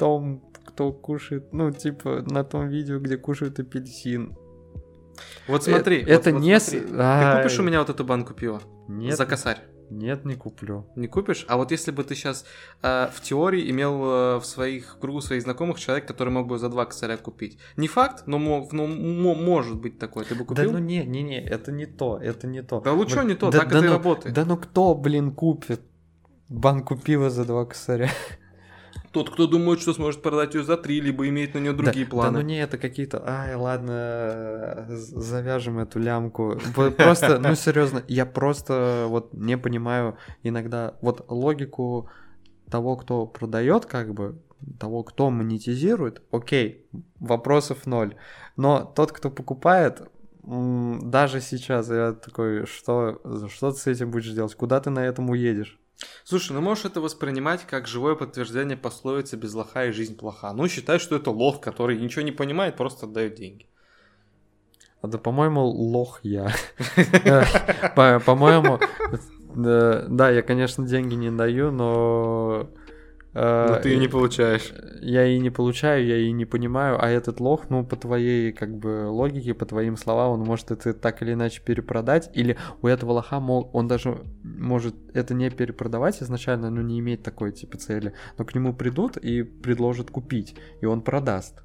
[0.00, 0.42] том,
[0.80, 4.34] кто кушает, ну, типа, на том видео, где кушают апельсин?
[5.46, 6.80] Вот смотри, э- вот- это вот не смотри.
[6.88, 8.62] с- Ты купишь у меня вот эту банку пива?
[8.88, 9.58] Нет, За косарь.
[9.90, 10.86] нет, не куплю.
[10.96, 11.44] Не купишь?
[11.48, 12.46] А вот если бы ты сейчас
[12.80, 16.70] в теории имел э, в своих в кругу своих знакомых человек, который мог бы за
[16.70, 17.58] два косаря купить.
[17.76, 20.24] Не факт, но, мог, но мо- может быть такой.
[20.24, 20.72] Ты бы Да купил?
[20.72, 22.80] ну не, не, не, это не то, это не то.
[22.80, 24.34] Да лучше Вот- не то, да- так да это и ну- работает.
[24.34, 25.82] Да ну кто, блин, купит
[26.48, 28.08] банку пива за два косаря?
[29.12, 32.10] Тот, кто думает, что сможет продать ее за три, либо имеет на нее другие да,
[32.10, 32.32] планы.
[32.32, 36.60] Да ну не, это какие-то, ай, ладно, завяжем эту лямку.
[36.96, 42.08] Просто, ну серьезно, я просто вот не понимаю иногда вот логику
[42.70, 44.40] того, кто продает, как бы,
[44.78, 46.86] того, кто монетизирует, окей,
[47.18, 48.14] вопросов ноль.
[48.56, 50.02] Но тот, кто покупает,
[50.42, 54.54] даже сейчас я такой, что, что ты с этим будешь делать?
[54.54, 55.78] Куда ты на этом уедешь?
[56.24, 60.52] Слушай, ну можешь это воспринимать как живое подтверждение пословицы «без лоха и жизнь плоха».
[60.52, 63.66] Ну, считай, что это лох, который ничего не понимает, просто отдает деньги.
[65.02, 66.52] А да, по-моему, лох я.
[66.96, 67.42] Э,
[67.96, 68.78] по- По-моему,
[69.56, 72.68] э, да, я, конечно, деньги не даю, но...
[73.34, 74.72] э, Но ты и не получаешь.
[75.00, 78.76] Я и не получаю, я и не понимаю, а этот лох, ну, по твоей, как
[78.76, 83.12] бы, логике, по твоим словам, он может это так или иначе перепродать, или у этого
[83.12, 88.12] лоха, мол, он даже может это не перепродавать изначально, но не иметь такой, типа, цели,
[88.38, 91.62] но к нему придут и предложат купить, и он продаст.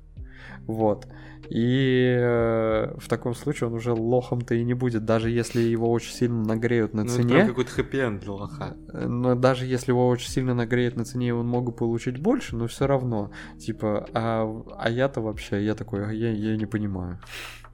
[0.67, 1.07] Вот.
[1.47, 6.11] И э, в таком случае он уже лохом-то и не будет, даже если его очень
[6.13, 7.33] сильно нагреют на Ну, это цене.
[7.35, 8.75] прям какой-то хэппи-энд для лоха.
[8.93, 12.55] Э, Но даже если его очень сильно нагреет на цене, он мог бы получить больше,
[12.55, 13.29] но все равно.
[13.59, 14.43] Типа, а,
[14.77, 17.19] а я-то вообще, я такой, а я, я не понимаю.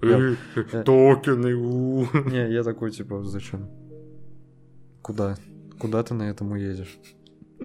[0.01, 1.53] Я- Э, Токены.
[2.29, 3.69] Не, я такой, типа, зачем?
[5.01, 5.35] Куда?
[5.79, 6.99] Куда ты на этом уедешь?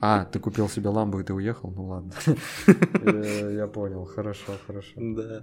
[0.00, 1.72] А, ты купил себе ламбу и ты уехал?
[1.74, 2.12] Ну ладно.
[2.66, 4.92] Э, Я понял, хорошо, хорошо.
[4.96, 5.40] Да.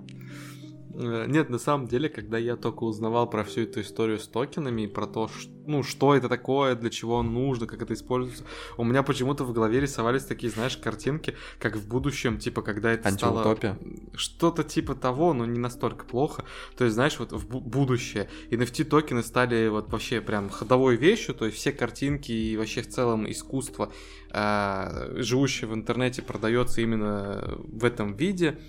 [0.95, 4.83] Э, Нет, на самом деле, когда я только узнавал про всю эту историю с токенами
[4.83, 5.29] и про то,
[5.65, 8.43] ну, что это такое, для чего нужно, как это используется,
[8.77, 13.09] у меня почему-то в голове рисовались такие, знаешь, картинки, как в будущем, типа, когда это
[13.17, 13.43] стало...
[14.15, 16.45] Что-то типа того, но не настолько плохо.
[16.77, 21.45] То есть, знаешь, вот в бу- будущее NFT-токены стали вот вообще прям ходовой вещью, то
[21.45, 23.91] есть все картинки и вообще в целом искусство,
[24.31, 28.59] а, живущее в интернете, продается именно в этом виде.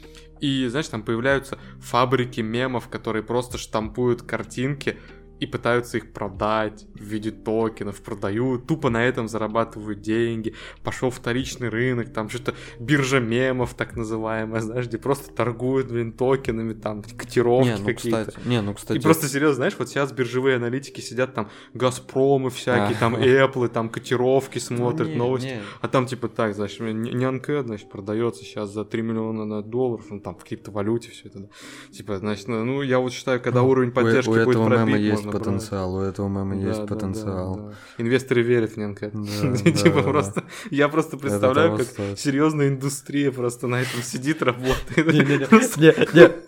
[0.40, 4.99] И, знаешь, там появляются фабрики мемов, которые просто штампуют картинки
[5.40, 10.55] и пытаются их продать в виде токенов, продают, тупо на этом зарабатывают деньги.
[10.83, 16.73] Пошел вторичный рынок, там что-то биржа мемов, так называемая, знаешь, где просто торгуют, блин, токенами,
[16.75, 18.25] там, котировки Не, ну, какие-то.
[18.27, 22.51] кстати, не, ну, кстати, И просто серьезно, знаешь, вот сейчас биржевые аналитики сидят там, Газпромы
[22.51, 23.25] всякие, там, Ага.
[23.25, 25.47] Apple, там, котировки ну, смотрят, не, новости.
[25.47, 25.61] не.
[25.81, 30.20] А там типа так, значит, нянка, значит, продается сейчас за 3 миллиона на долларов, ну
[30.20, 31.38] там в криптовалюте все это.
[31.40, 31.49] да.
[31.92, 34.68] Типа, значит, ну, ну, я вот считаю, когда Ну, уровень У- поддержки у, будет этого
[34.68, 35.44] мема пробит, есть можно брать.
[35.44, 37.56] потенциал, у этого мема Да, есть да, да, потенциал.
[37.56, 37.72] да.
[37.98, 39.10] Инвесторы верят в.
[39.12, 45.06] Да, Типа да, просто, я просто представляю, как серьезная индустрия просто на этом сидит, работает.
[45.12, 45.46] Не-не-не,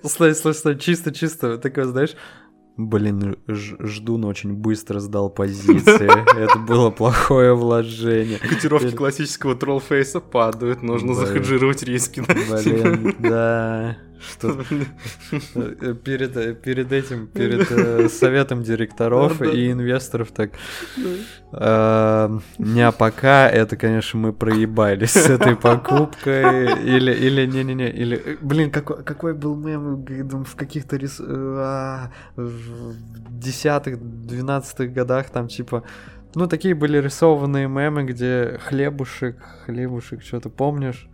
[0.09, 2.15] стой, стой, стой, чисто, чисто, такой, знаешь,
[2.77, 8.39] блин, ждун очень быстро сдал позиции, это было плохое вложение.
[8.39, 8.97] Котировки Блин.
[8.99, 12.23] классического троллфейса падают, нужно захеджировать риски.
[12.27, 12.63] да.
[12.63, 14.59] Блин, да, что
[15.33, 20.51] э, перед, э, перед этим, перед э, советом директоров и инвесторов так,
[21.53, 28.71] не а пока, это, конечно, мы проебались с этой покупкой, или, или, не-не-не, или, блин,
[28.71, 31.21] какой, какой был мем в каких-то рис...
[31.21, 32.95] а, в
[33.31, 35.85] десятых, двенадцатых годах, там, типа,
[36.35, 41.09] ну, такие были рисованные мемы, где хлебушек, хлебушек, что-то помнишь?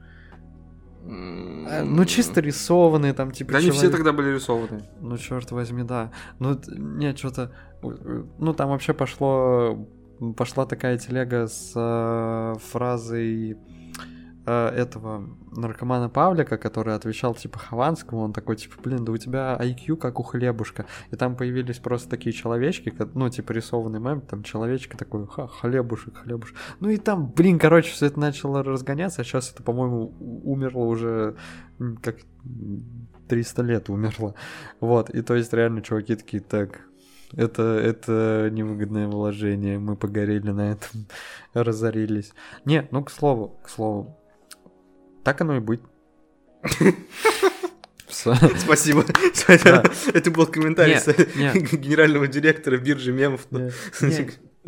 [1.05, 4.83] Э, Ну, чисто рисованные, там, типа, Да они все человек- тогда были рисованы.
[5.01, 6.11] Ну, черт возьми, да.
[6.39, 7.51] Ну, т- не, что-то...
[8.39, 9.89] Ну, там вообще пошло...
[10.37, 13.57] Пошла такая телега с э, фразой
[14.47, 19.57] э, этого наркомана Павлика, который отвечал, типа, Хованскому, он такой, типа, блин, да у тебя
[19.61, 20.87] IQ как у хлебушка.
[21.11, 26.17] И там появились просто такие человечки, ну, типа, рисованный мем, там человечка такой, ха, хлебушек,
[26.17, 26.57] хлебушек.
[26.81, 31.37] Ну и там, блин, короче, все это начало разгоняться, а сейчас это, по-моему, умерло уже
[32.03, 34.35] как м, 300 лет умерло.
[34.81, 36.83] Вот, и то есть реально чуваки такие, так,
[37.35, 41.07] это, это невыгодное вложение, мы погорели на этом,
[41.55, 42.33] разорились.
[42.65, 44.19] Не, ну, к слову, к слову,
[45.25, 45.81] так оно и быть.
[48.07, 48.35] Всё.
[48.59, 49.05] Спасибо.
[49.49, 50.95] Это был комментарий
[51.77, 53.47] генерального директора биржи мемов.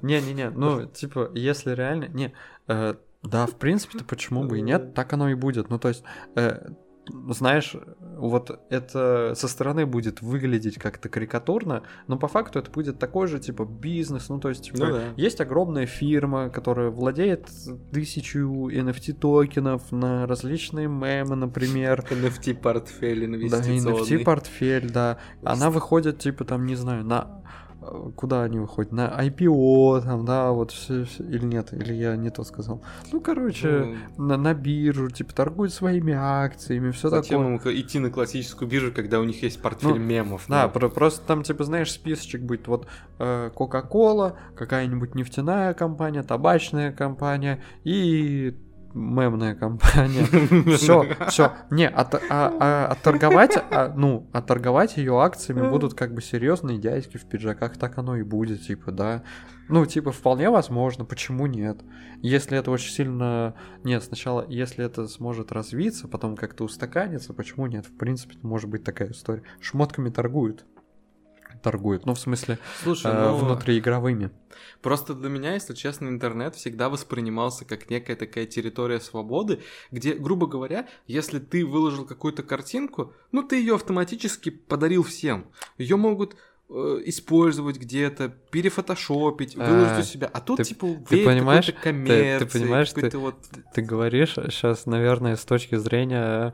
[0.03, 2.09] Не-не-не, ну, типа, если реально...
[2.09, 2.33] Не,
[2.67, 5.71] э, да, в принципе-то почему бы и нет, так оно и будет.
[5.71, 6.03] Ну, то есть,
[6.35, 6.67] э,
[7.09, 13.27] знаешь, вот это со стороны будет выглядеть как-то карикатурно, но по факту это будет такой
[13.27, 15.03] же, типа, бизнес, ну, то есть, типа, Ну да.
[15.17, 17.49] есть огромная фирма, которая владеет
[17.93, 24.01] тысячу NFT-токенов на различные мемы, например, NFT-портфель да, инвестиционный.
[24.01, 25.19] NFT-портфель, да.
[25.43, 27.43] Она выходит, типа, там, не знаю, на...
[27.87, 28.93] э, Куда они выходят?
[28.93, 32.83] На IPO, там, да, вот все, или нет, или я не то сказал.
[33.13, 37.73] Ну, короче, Ну, на, на биржу, типа, торгуют своими акциями, все Зачем такое.
[37.75, 40.45] им идти на классическую биржу, когда у них есть портфель Ну, мемов?
[40.49, 40.71] Да, ну?
[40.73, 42.87] про- просто там, типа, знаешь, списочек будет вот
[43.19, 48.57] э, Coca-Cola, какая-нибудь нефтяная компания, табачная компания и
[48.95, 50.25] мемная компания.
[50.77, 51.53] Все, все.
[51.71, 57.17] Не, от, а, а, отторговать, а, ну, отторговать ее акциями будут как бы серьезные дядьки
[57.17, 59.23] в пиджаках, так оно и будет, типа, да.
[59.69, 61.81] Ну, типа, вполне возможно, почему нет?
[62.23, 63.55] Если это очень сильно...
[63.83, 67.87] Нет, сначала, если это сможет развиться, потом как-то устаканиться, почему нет?
[67.87, 69.43] В принципе, может быть такая история.
[69.61, 70.65] Шмотками торгуют
[71.65, 72.07] торгуют.
[72.07, 73.37] Ну, в смысле, Слушай, э, ну...
[73.37, 74.31] внутриигровыми.
[74.83, 79.61] Просто для меня, если честно, интернет всегда воспринимался как некая такая территория свободы,
[79.91, 85.47] где, грубо говоря, если ты выложил какую-то картинку, ну, ты ее автоматически подарил всем.
[85.79, 86.37] Ее могут
[86.69, 86.75] э,
[87.07, 90.31] использовать где-то, перефотошопить, выложить а, у себя.
[90.33, 93.37] А тут, ты, типа, ты понимаешь, ты, ты понимаешь, ты, вот...
[93.75, 96.53] ты говоришь сейчас, наверное, с точки зрения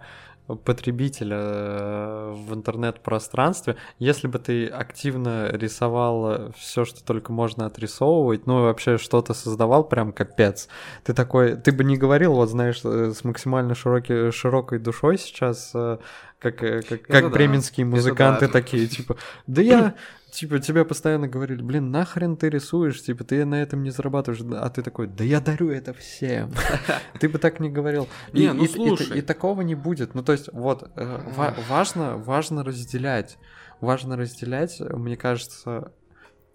[0.56, 8.62] потребителя э, в интернет-пространстве, если бы ты активно рисовал все, что только можно отрисовывать, ну
[8.62, 10.68] вообще что-то создавал, прям капец,
[11.04, 15.72] ты такой, ты бы не говорил, вот знаешь, э, с максимально широкой, широкой душой сейчас,
[15.74, 15.98] э,
[16.38, 18.52] как, как, как да, бременские музыканты да.
[18.52, 19.94] такие, типа, да я
[20.30, 24.68] Типа, тебе постоянно говорили, блин, нахрен ты рисуешь, типа, ты на этом не зарабатываешь, а
[24.70, 26.52] ты такой, да я дарю это всем.
[27.20, 28.08] Ты бы так не говорил.
[28.32, 29.18] Не, ну слушай.
[29.18, 30.14] И такого не будет.
[30.14, 31.18] Ну, то есть, вот, э,
[31.68, 33.38] важно, важно разделять.
[33.80, 35.92] Важно разделять, мне кажется,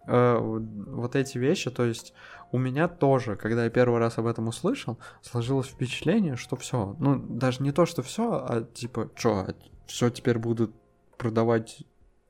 [0.08, 2.14] э, вот эти вещи, то есть
[2.52, 7.16] у меня тоже, когда я первый раз об этом услышал, сложилось впечатление, что все, ну
[7.16, 9.48] даже не то, что все, а типа, что,
[9.88, 10.74] все теперь будут
[11.18, 11.84] продавать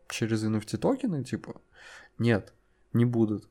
[0.10, 1.62] через NFT токены, типа,
[2.18, 2.54] нет,
[2.94, 3.48] не будут.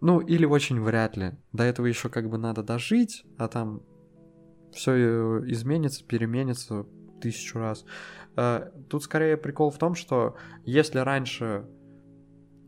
[0.00, 1.32] Ну, или очень вряд ли.
[1.52, 3.82] До этого еще как бы надо дожить, а там
[4.72, 6.84] все э, изменится, переменится
[7.20, 7.84] тысячу раз.
[8.36, 11.66] Э, тут скорее прикол в том, что если раньше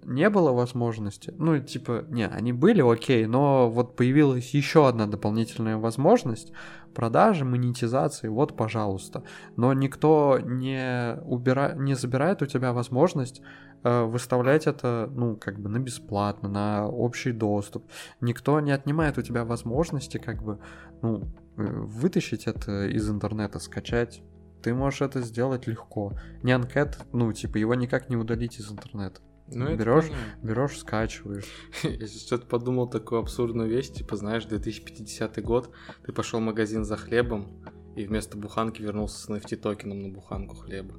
[0.03, 5.79] не было возможности, ну, типа, не, они были окей, но вот появилась еще одна дополнительная
[5.79, 6.53] возможность
[6.97, 9.23] продажи, монетизации, вот, пожалуйста.
[9.57, 11.75] Но никто не, убира...
[11.77, 13.43] не забирает у тебя возможность
[13.85, 17.85] э, выставлять это, ну, как бы на бесплатно, на общий доступ.
[18.23, 20.59] Никто не отнимает у тебя возможности, как бы,
[21.03, 21.25] ну,
[21.59, 24.23] э, вытащить это из интернета, скачать.
[24.63, 26.13] Ты можешь это сделать легко.
[26.43, 29.21] Не анкет, ну, типа, его никак не удалить из интернета.
[29.49, 30.11] Ну, берешь,
[30.43, 31.47] берешь, скачиваешь.
[31.83, 35.71] Я что-то подумал такую абсурдную вещь, типа, знаешь, 2050 год,
[36.05, 40.57] ты пошел в магазин за хлебом, и вместо буханки вернулся с NFT токеном на буханку
[40.57, 40.95] хлеба.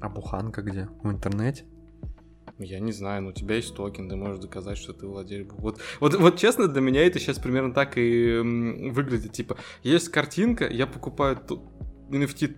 [0.00, 0.88] А буханка где?
[1.02, 1.64] В интернете?
[2.58, 5.48] Я не знаю, но у тебя есть токен, ты можешь доказать, что ты владелец.
[5.52, 8.38] Вот, вот, вот честно, для меня это сейчас примерно так и
[8.90, 9.32] выглядит.
[9.32, 11.38] Типа, есть картинка, я покупаю
[12.10, 12.56] NFT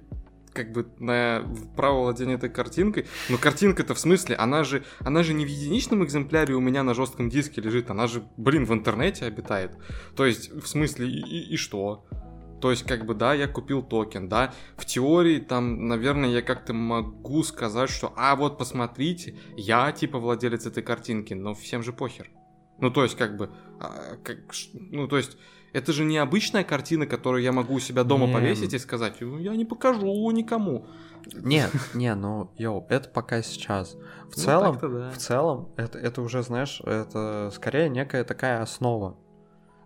[0.64, 1.42] как бы на
[1.76, 3.06] право владения этой картинкой.
[3.28, 6.92] Но картинка-то в смысле, она же, она же не в единичном экземпляре у меня на
[6.92, 9.76] жестком диске лежит, она же, блин, в интернете обитает.
[10.16, 12.04] То есть, в смысле, и, и, и что?
[12.60, 16.74] То есть, как бы, да, я купил токен, да, в теории там, наверное, я как-то
[16.74, 22.28] могу сказать, что, а вот посмотрите, я типа владелец этой картинки, но всем же похер.
[22.78, 23.50] Ну, то есть, как бы,
[23.80, 24.38] а, как,
[24.74, 25.38] ну, то есть,
[25.72, 28.32] это же не обычная картина, которую я могу у себя дома не...
[28.32, 30.86] повесить и сказать, я не покажу никому.
[31.34, 33.96] Нет, не, ну, йоу, это пока сейчас.
[34.30, 35.10] В ну, целом, да.
[35.10, 39.16] в целом, это, это уже, знаешь, это скорее некая такая основа.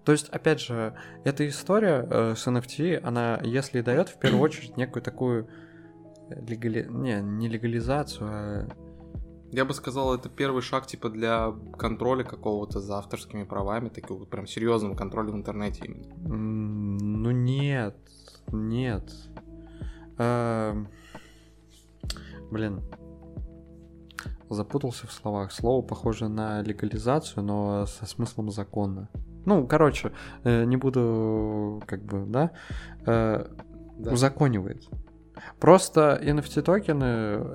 [0.04, 4.76] То есть, опять же, эта история э, с NFT, она, если дает в первую очередь
[4.76, 5.48] некую такую
[6.28, 6.86] легали...
[6.88, 8.66] не, не легализацию, а
[9.50, 14.46] я бы сказал, это первый шаг типа для контроля какого-то за авторскими правами, такого прям
[14.46, 16.14] серьезного контроля в интернете именно.
[16.26, 17.96] Ну нет,
[18.52, 19.12] нет.
[20.18, 20.88] Эм,
[22.50, 22.82] блин,
[24.50, 25.52] запутался в словах.
[25.52, 29.08] Слово похоже на легализацию, но со смыслом законно.
[29.44, 30.12] Ну, короче,
[30.44, 32.50] э, не буду, как бы, да,
[33.06, 33.46] э,
[33.98, 34.12] да.
[34.12, 34.88] узаконивает.
[35.58, 37.04] Просто NFT токены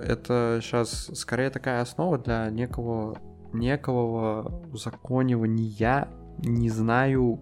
[0.03, 3.17] это сейчас скорее такая основа для некого
[3.53, 6.07] некого узаконивания,
[6.37, 7.41] не знаю,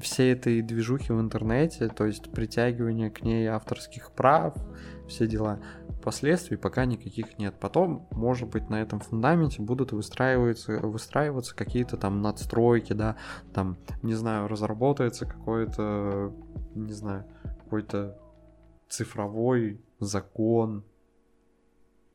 [0.00, 4.54] всей этой движухи в интернете, то есть притягивание к ней авторских прав,
[5.06, 5.60] все дела.
[6.02, 7.54] Последствий пока никаких нет.
[7.60, 13.16] Потом, может быть, на этом фундаменте будут выстраиваться, выстраиваться какие-то там надстройки, да,
[13.52, 16.32] там, не знаю, разработается какой-то,
[16.74, 17.24] не знаю,
[17.64, 18.18] какой-то
[18.92, 20.84] цифровой закон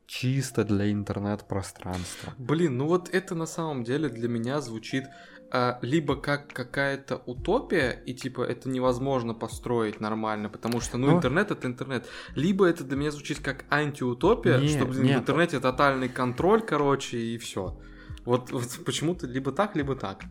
[0.06, 2.34] чисто для интернет-пространства.
[2.38, 5.06] Блин, ну вот это на самом деле для меня звучит
[5.52, 11.18] а, либо как какая-то утопия, и типа это невозможно построить нормально, потому что, ну, Но...
[11.18, 15.20] интернет это интернет, либо это для меня звучит как антиутопия, не, что, блин, не, в
[15.20, 17.78] интернете тотальный контроль, короче, и все.
[18.24, 20.24] Вот, вот почему-то либо так, либо так.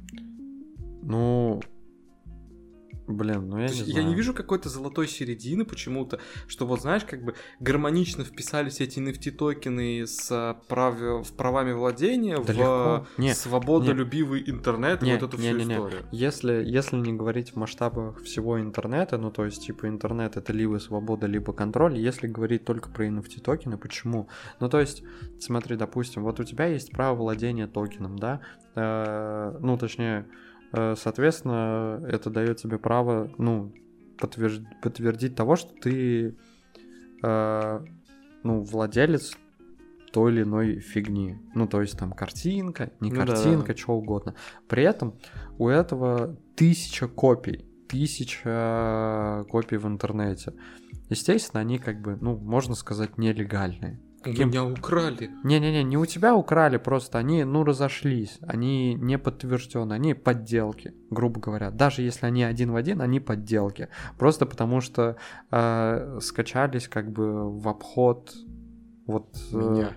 [1.02, 1.60] Ну,
[3.06, 3.92] Блин, ну я То не знаю.
[3.94, 8.98] я не вижу какой-то золотой середины почему-то, что вот знаешь, как бы гармонично вписались эти
[8.98, 10.96] NFT токены с а, прав...
[10.98, 13.06] в правами владения Да в легко.
[13.16, 15.74] Не, свободолюбивый интернет и Не, вот эту не, всю не, не.
[15.74, 16.02] историю.
[16.10, 20.78] Если, если не говорить в масштабах всего интернета, ну то есть типа интернет это либо
[20.78, 24.28] свобода, либо контроль, если говорить только про NFT токены, почему?
[24.58, 25.04] Ну то есть,
[25.38, 28.40] смотри, допустим, вот у тебя есть право владения токеном, да,
[28.76, 30.26] Э, ну точнее,
[30.96, 33.72] соответственно, это дает тебе право, ну,
[34.18, 36.36] подтвержд- подтвердить того, что ты,
[37.22, 37.84] э,
[38.42, 39.36] ну, владелец
[40.12, 41.36] той или иной фигни.
[41.54, 43.76] Ну, то есть там картинка, не Ну картинка, да.
[43.78, 44.34] что угодно.
[44.68, 45.18] При этом
[45.58, 50.54] у этого тысяча копий, тысяча копий в интернете.
[51.10, 54.00] Естественно, они как бы, ну, можно сказать, нелегальные.
[54.26, 55.30] Каким- меня украли.
[55.44, 58.38] Не-не-не, не у тебя украли, просто они, ну, разошлись.
[58.42, 61.70] Они не подтверждены, они подделки, грубо говоря.
[61.70, 63.88] Даже если они один в один, они подделки.
[64.18, 65.16] Просто потому что
[65.50, 68.34] э, скачались как бы в обход
[69.06, 69.92] вот э, Меня.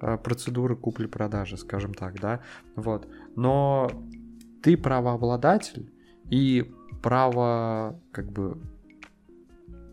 [0.00, 2.40] э, процедуры купли-продажи, скажем так, да.
[2.76, 3.08] Вот.
[3.36, 3.88] Но
[4.62, 5.92] ты правообладатель
[6.30, 6.72] и
[7.02, 8.60] право как бы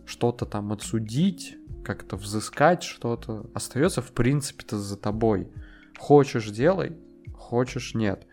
[0.06, 1.56] что-то там отсудить,
[1.90, 5.52] как-то взыскать что-то, остается в принципе-то за тобой.
[5.98, 6.96] Хочешь делай,
[7.34, 8.28] хочешь нет.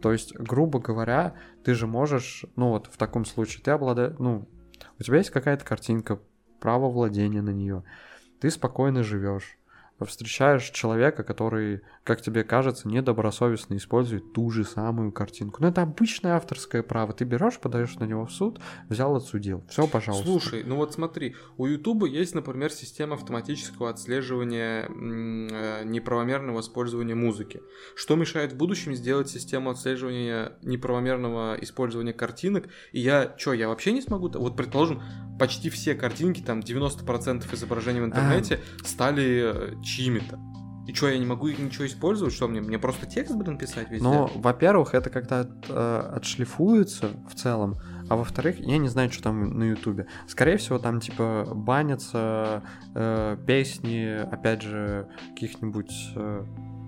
[0.00, 4.48] То есть, грубо говоря, ты же можешь, ну вот в таком случае, ты обладаешь, ну,
[4.98, 6.20] у тебя есть какая-то картинка,
[6.58, 7.84] право владения на нее,
[8.40, 9.58] ты спокойно живешь,
[10.04, 15.62] встречаешь человека, который, как тебе кажется, недобросовестно использует ту же самую картинку.
[15.62, 17.12] Ну, это обычное авторское право.
[17.12, 19.64] Ты берешь, подаешь на него в суд, взял, отсудил.
[19.68, 20.26] Все, пожалуйста.
[20.26, 27.62] Слушай, ну вот смотри, у Ютуба есть, например, система автоматического отслеживания э, неправомерного использования музыки.
[27.94, 32.68] Что мешает в будущем сделать систему отслеживания неправомерного использования картинок?
[32.92, 34.30] И я, что, я вообще не смогу?
[34.34, 35.02] Вот, предположим,
[35.38, 40.38] почти все картинки, там 90% изображений в интернете стали э, чьими-то.
[40.86, 42.32] И что, я не могу их ничего использовать?
[42.32, 42.60] Что мне?
[42.60, 44.04] Мне просто текст, блин, писать везде?
[44.04, 47.74] Но, во-первых, это как-то от- э, отшлифуется в целом,
[48.08, 50.06] а во-вторых, я не знаю, что там на Ютубе.
[50.28, 52.62] Скорее всего, там типа банятся
[52.94, 56.44] э, песни, опять же, каких-нибудь э,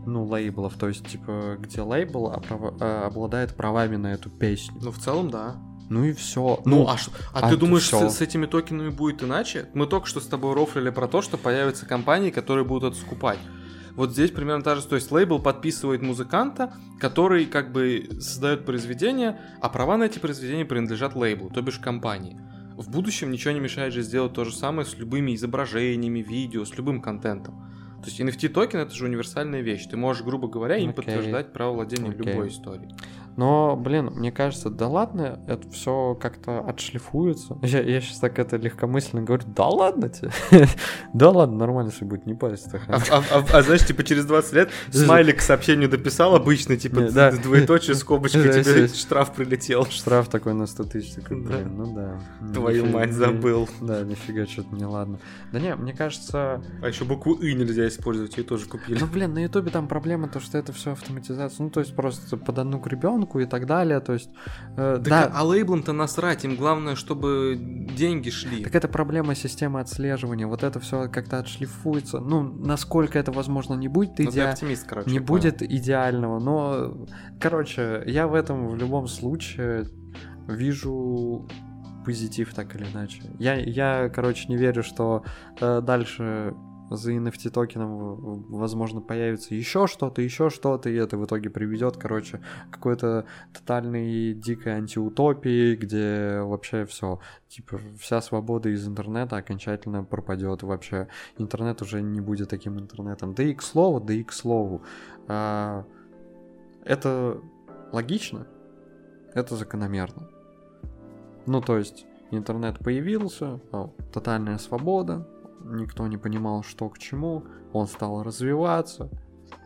[0.07, 4.79] ну, лейблов, то есть, типа, где лейбл оправа- э, обладает правами на эту песню.
[4.81, 5.57] Ну, в целом, да.
[5.89, 6.61] Ну и все.
[6.65, 9.69] Ну, а, ш- а а ты думаешь, с, с этими токенами будет иначе?
[9.75, 13.39] Мы только что с тобой рофлили про то, что появятся компании, которые будут это скупать.
[13.95, 19.41] Вот здесь примерно та же, то есть лейбл подписывает музыканта, который как бы создает произведение,
[19.61, 22.39] а права на эти произведения принадлежат лейблу, то бишь компании.
[22.77, 26.77] В будущем ничего не мешает же сделать то же самое с любыми изображениями, видео, с
[26.77, 27.57] любым контентом.
[28.01, 29.87] То есть NFT токен это же универсальная вещь.
[29.91, 31.03] Ты можешь, грубо говоря, им Окей.
[31.03, 32.25] подтверждать право владения Окей.
[32.25, 32.95] любой историей.
[33.39, 37.57] Но, блин, мне кажется, да ладно, это все как-то отшлифуется.
[37.63, 40.33] Я, я сейчас так это легкомысленно говорю, да ладно тебе.
[41.15, 42.83] да ладно, нормально все будет, не парься.
[42.89, 47.03] А, а- а- а знаешь, типа через 20 лет смайлик к сообщению дописал обычно, типа
[47.03, 49.85] двоеточие, скобочка, тебе штраф прилетел.
[49.87, 52.21] Штраф такой на 100 тысяч, такой, блин, ну да.
[52.53, 53.69] Твою мать, забыл.
[53.81, 55.21] Да, нифига, что-то не ладно.
[55.53, 58.99] Да не, мне кажется, А еще букву «и» нельзя использовать, ее тоже купили.
[58.99, 62.37] ну блин, на ютубе там проблема то, что это все автоматизация, ну то есть просто
[62.37, 64.31] под одну гребенку и так далее, то есть,
[64.77, 67.57] э, Так, да, а лейблам-то насрать, им главное, чтобы
[67.97, 68.65] деньги шли.
[68.65, 70.47] Так это проблема системы отслеживания.
[70.47, 72.21] Вот это все как-то отшлифуется.
[72.21, 75.11] Ну, насколько это возможно не будет, Ну, ты иде- оптимист, короче.
[75.11, 75.27] не понял.
[75.27, 76.39] будет идеального.
[76.39, 77.07] Но,
[77.41, 79.87] короче, я в этом в любом случае
[80.47, 81.47] вижу
[82.05, 83.23] позитив так или иначе.
[83.39, 85.25] Я, я короче, не верю, что
[85.61, 86.55] э, дальше
[86.91, 92.41] за NFT токеном, возможно, появится еще что-то, еще что-то, и это в итоге приведет, короче,
[92.71, 100.63] к какой-то тотальной дикой антиутопии, где вообще все, типа, вся свобода из интернета окончательно пропадет
[100.63, 101.09] вообще.
[101.37, 103.35] Интернет уже не будет таким интернетом.
[103.35, 104.83] Да и к слову, да и к слову.
[105.29, 105.85] а,
[106.85, 107.41] это
[107.93, 108.47] логично,
[109.35, 110.29] это закономерно.
[111.47, 115.27] Ну, то есть, интернет появился, о, тотальная свобода,
[115.65, 119.11] никто не понимал, что к чему, он стал развиваться,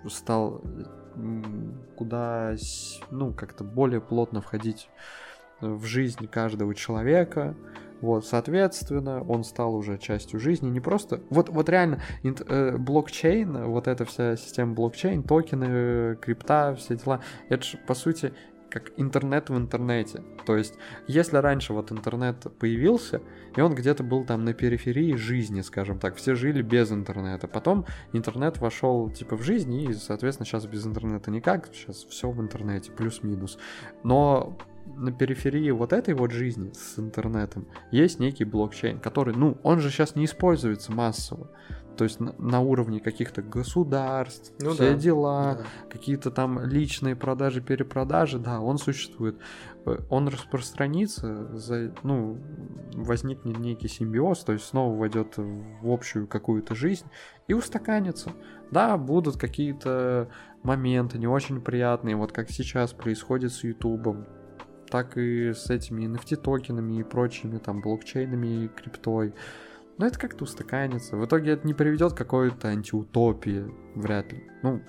[0.08, 0.62] стал
[1.96, 2.54] куда,
[3.10, 4.88] ну, как-то более плотно входить
[5.60, 7.56] в жизнь каждого человека.
[8.00, 11.20] Вот, соответственно, он стал уже частью жизни, не просто...
[11.30, 16.96] Вот, вот реально, инт- э, блокчейн, вот эта вся система блокчейн, токены, э, крипта, все
[16.96, 18.34] дела, это же, по сути,
[18.72, 20.22] как интернет в интернете.
[20.46, 20.74] То есть,
[21.06, 23.20] если раньше вот интернет появился,
[23.54, 27.48] и он где-то был там на периферии жизни, скажем так, все жили без интернета.
[27.48, 32.40] Потом интернет вошел типа в жизнь, и, соответственно, сейчас без интернета никак, сейчас все в
[32.40, 33.58] интернете, плюс-минус.
[34.02, 34.56] Но
[34.96, 39.90] на периферии вот этой вот жизни с интернетом есть некий блокчейн, который, ну, он же
[39.90, 41.50] сейчас не используется массово.
[41.96, 44.98] То есть на, на уровне каких-то государств, ну, все да.
[44.98, 45.64] дела, да.
[45.90, 49.36] какие-то там личные продажи, перепродажи, да, он существует.
[49.84, 52.38] Э, он распространится, за, ну,
[52.94, 57.06] возникнет некий симбиоз, то есть снова войдет в общую какую-то жизнь
[57.48, 58.32] и устаканится.
[58.70, 60.28] Да, будут какие-то
[60.62, 64.26] моменты не очень приятные, вот как сейчас происходит с Ютубом,
[64.88, 69.34] так и с этими NFT токенами и прочими там блокчейнами и криптой.
[70.02, 71.16] Но это как-то устаканится.
[71.16, 74.42] В итоге это не приведет к какой-то антиутопии, вряд ли.
[74.64, 74.82] Ну,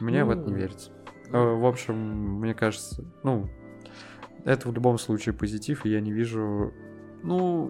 [0.00, 0.90] мне ну, в это не ну, верится.
[1.30, 1.94] Э, в общем,
[2.40, 3.48] мне кажется, ну,
[4.44, 6.74] это в любом случае позитив, и я не вижу,
[7.22, 7.68] ну,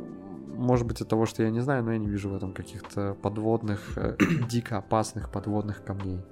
[0.54, 3.12] может быть, от того, что я не знаю, но я не вижу в этом каких-то
[3.20, 4.16] подводных, э,
[4.48, 6.24] дико опасных подводных камней.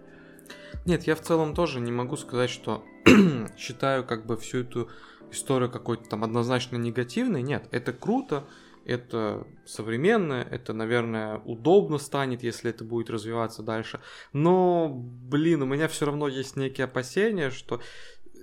[0.86, 2.82] Нет, я в целом тоже не могу сказать, что
[3.58, 4.88] считаю как бы всю эту
[5.30, 7.42] историю какой-то там однозначно негативной.
[7.42, 8.44] Нет, это круто,
[8.84, 14.00] это современно, это, наверное, удобно станет, если это будет развиваться дальше.
[14.32, 17.80] Но, блин, у меня все равно есть некие опасения, что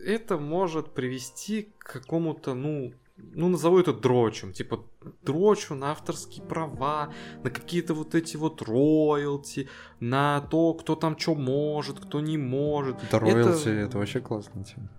[0.05, 4.83] это может привести к какому-то, ну, ну, назову это дрочем, типа
[5.21, 7.13] дрочу на авторские права,
[7.43, 9.69] на какие-то вот эти вот роялти,
[9.99, 12.97] на то, кто там что может, кто не может.
[13.11, 13.69] Да, роялти, это...
[13.69, 14.89] это вообще классно тема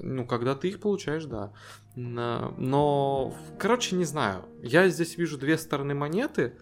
[0.00, 1.52] ну, когда ты их получаешь, да.
[1.94, 4.44] Но, короче, не знаю.
[4.62, 6.54] Я здесь вижу две стороны монеты.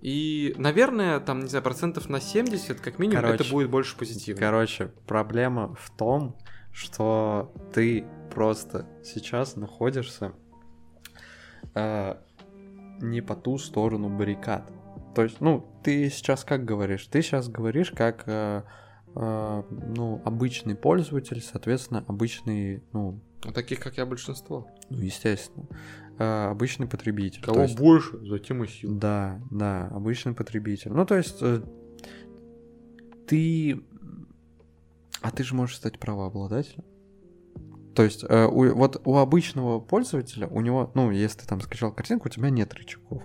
[0.00, 4.40] И, наверное, там, не знаю, процентов на 70, как минимум, короче, это будет больше позитивно.
[4.40, 6.38] Короче, проблема в том,
[6.72, 10.32] что ты просто сейчас находишься
[11.74, 12.14] э,
[13.00, 14.72] не по ту сторону баррикад.
[15.14, 17.06] То есть, ну, ты сейчас как говоришь?
[17.06, 18.62] Ты сейчас говоришь как э,
[19.14, 23.20] ну, обычный пользователь, соответственно, обычный, ну...
[23.44, 24.68] А таких, как я, большинство.
[24.90, 25.66] Ну, естественно.
[26.18, 27.42] Э, обычный потребитель.
[27.42, 28.94] Кого есть, больше, затем и сил.
[28.94, 30.92] Да, да, обычный потребитель.
[30.92, 31.62] Ну, то есть, э,
[33.26, 33.82] ты...
[35.22, 36.84] А ты же можешь стать правообладателем.
[37.94, 41.92] То есть, э, у, вот у обычного пользователя, у него, ну, если ты там скачал
[41.92, 43.22] картинку, у тебя нет рычагов.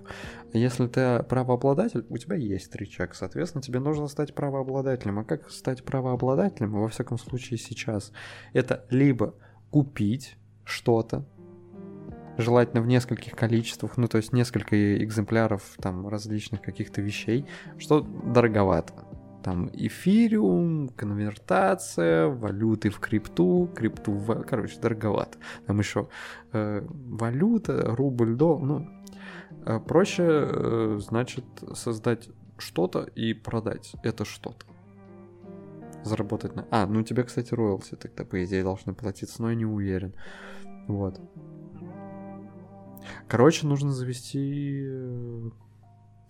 [0.53, 3.13] Если ты правообладатель, у тебя есть рычаг.
[3.13, 5.19] Соответственно, тебе нужно стать правообладателем.
[5.19, 8.11] А как стать правообладателем, во всяком случае сейчас?
[8.53, 9.35] Это либо
[9.69, 11.25] купить что-то,
[12.37, 17.45] желательно в нескольких количествах, ну, то есть несколько экземпляров там различных каких-то вещей,
[17.77, 18.93] что дороговато
[19.45, 24.43] там эфириум, конвертация, валюты в крипту, крипту в...
[24.43, 25.37] Короче, дороговато.
[25.67, 26.07] Там еще
[26.51, 28.89] э, валюта, рубль, до, ну,
[29.67, 34.65] э, проще, э, значит, создать что-то и продать это что-то.
[36.03, 36.65] Заработать на...
[36.71, 40.15] А, ну тебе, кстати, роялти тогда, по идее, должны платиться, но я не уверен.
[40.87, 41.21] Вот.
[43.27, 44.85] Короче, нужно завести...
[44.87, 45.49] Э,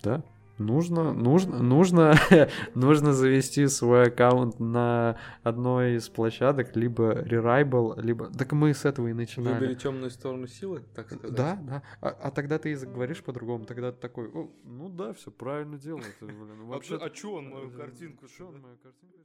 [0.03, 0.24] да?
[0.58, 2.16] Нужно, нужно, нужно,
[2.76, 8.28] нужно завести свой аккаунт на одной из площадок, либо Rerival, либо...
[8.28, 9.60] Так мы с этого и начинали.
[9.60, 11.36] Выбери темную сторону силы, так сказать.
[11.36, 11.84] Да, да.
[11.99, 14.32] А, а тогда ты и заговоришь по-другому, тогда ты такой,
[14.64, 16.16] ну да, все правильно делает.
[16.22, 16.97] Блин, вообще...
[16.97, 18.28] А, а чё он мою картинку?
[18.28, 19.16] Что он мою картинку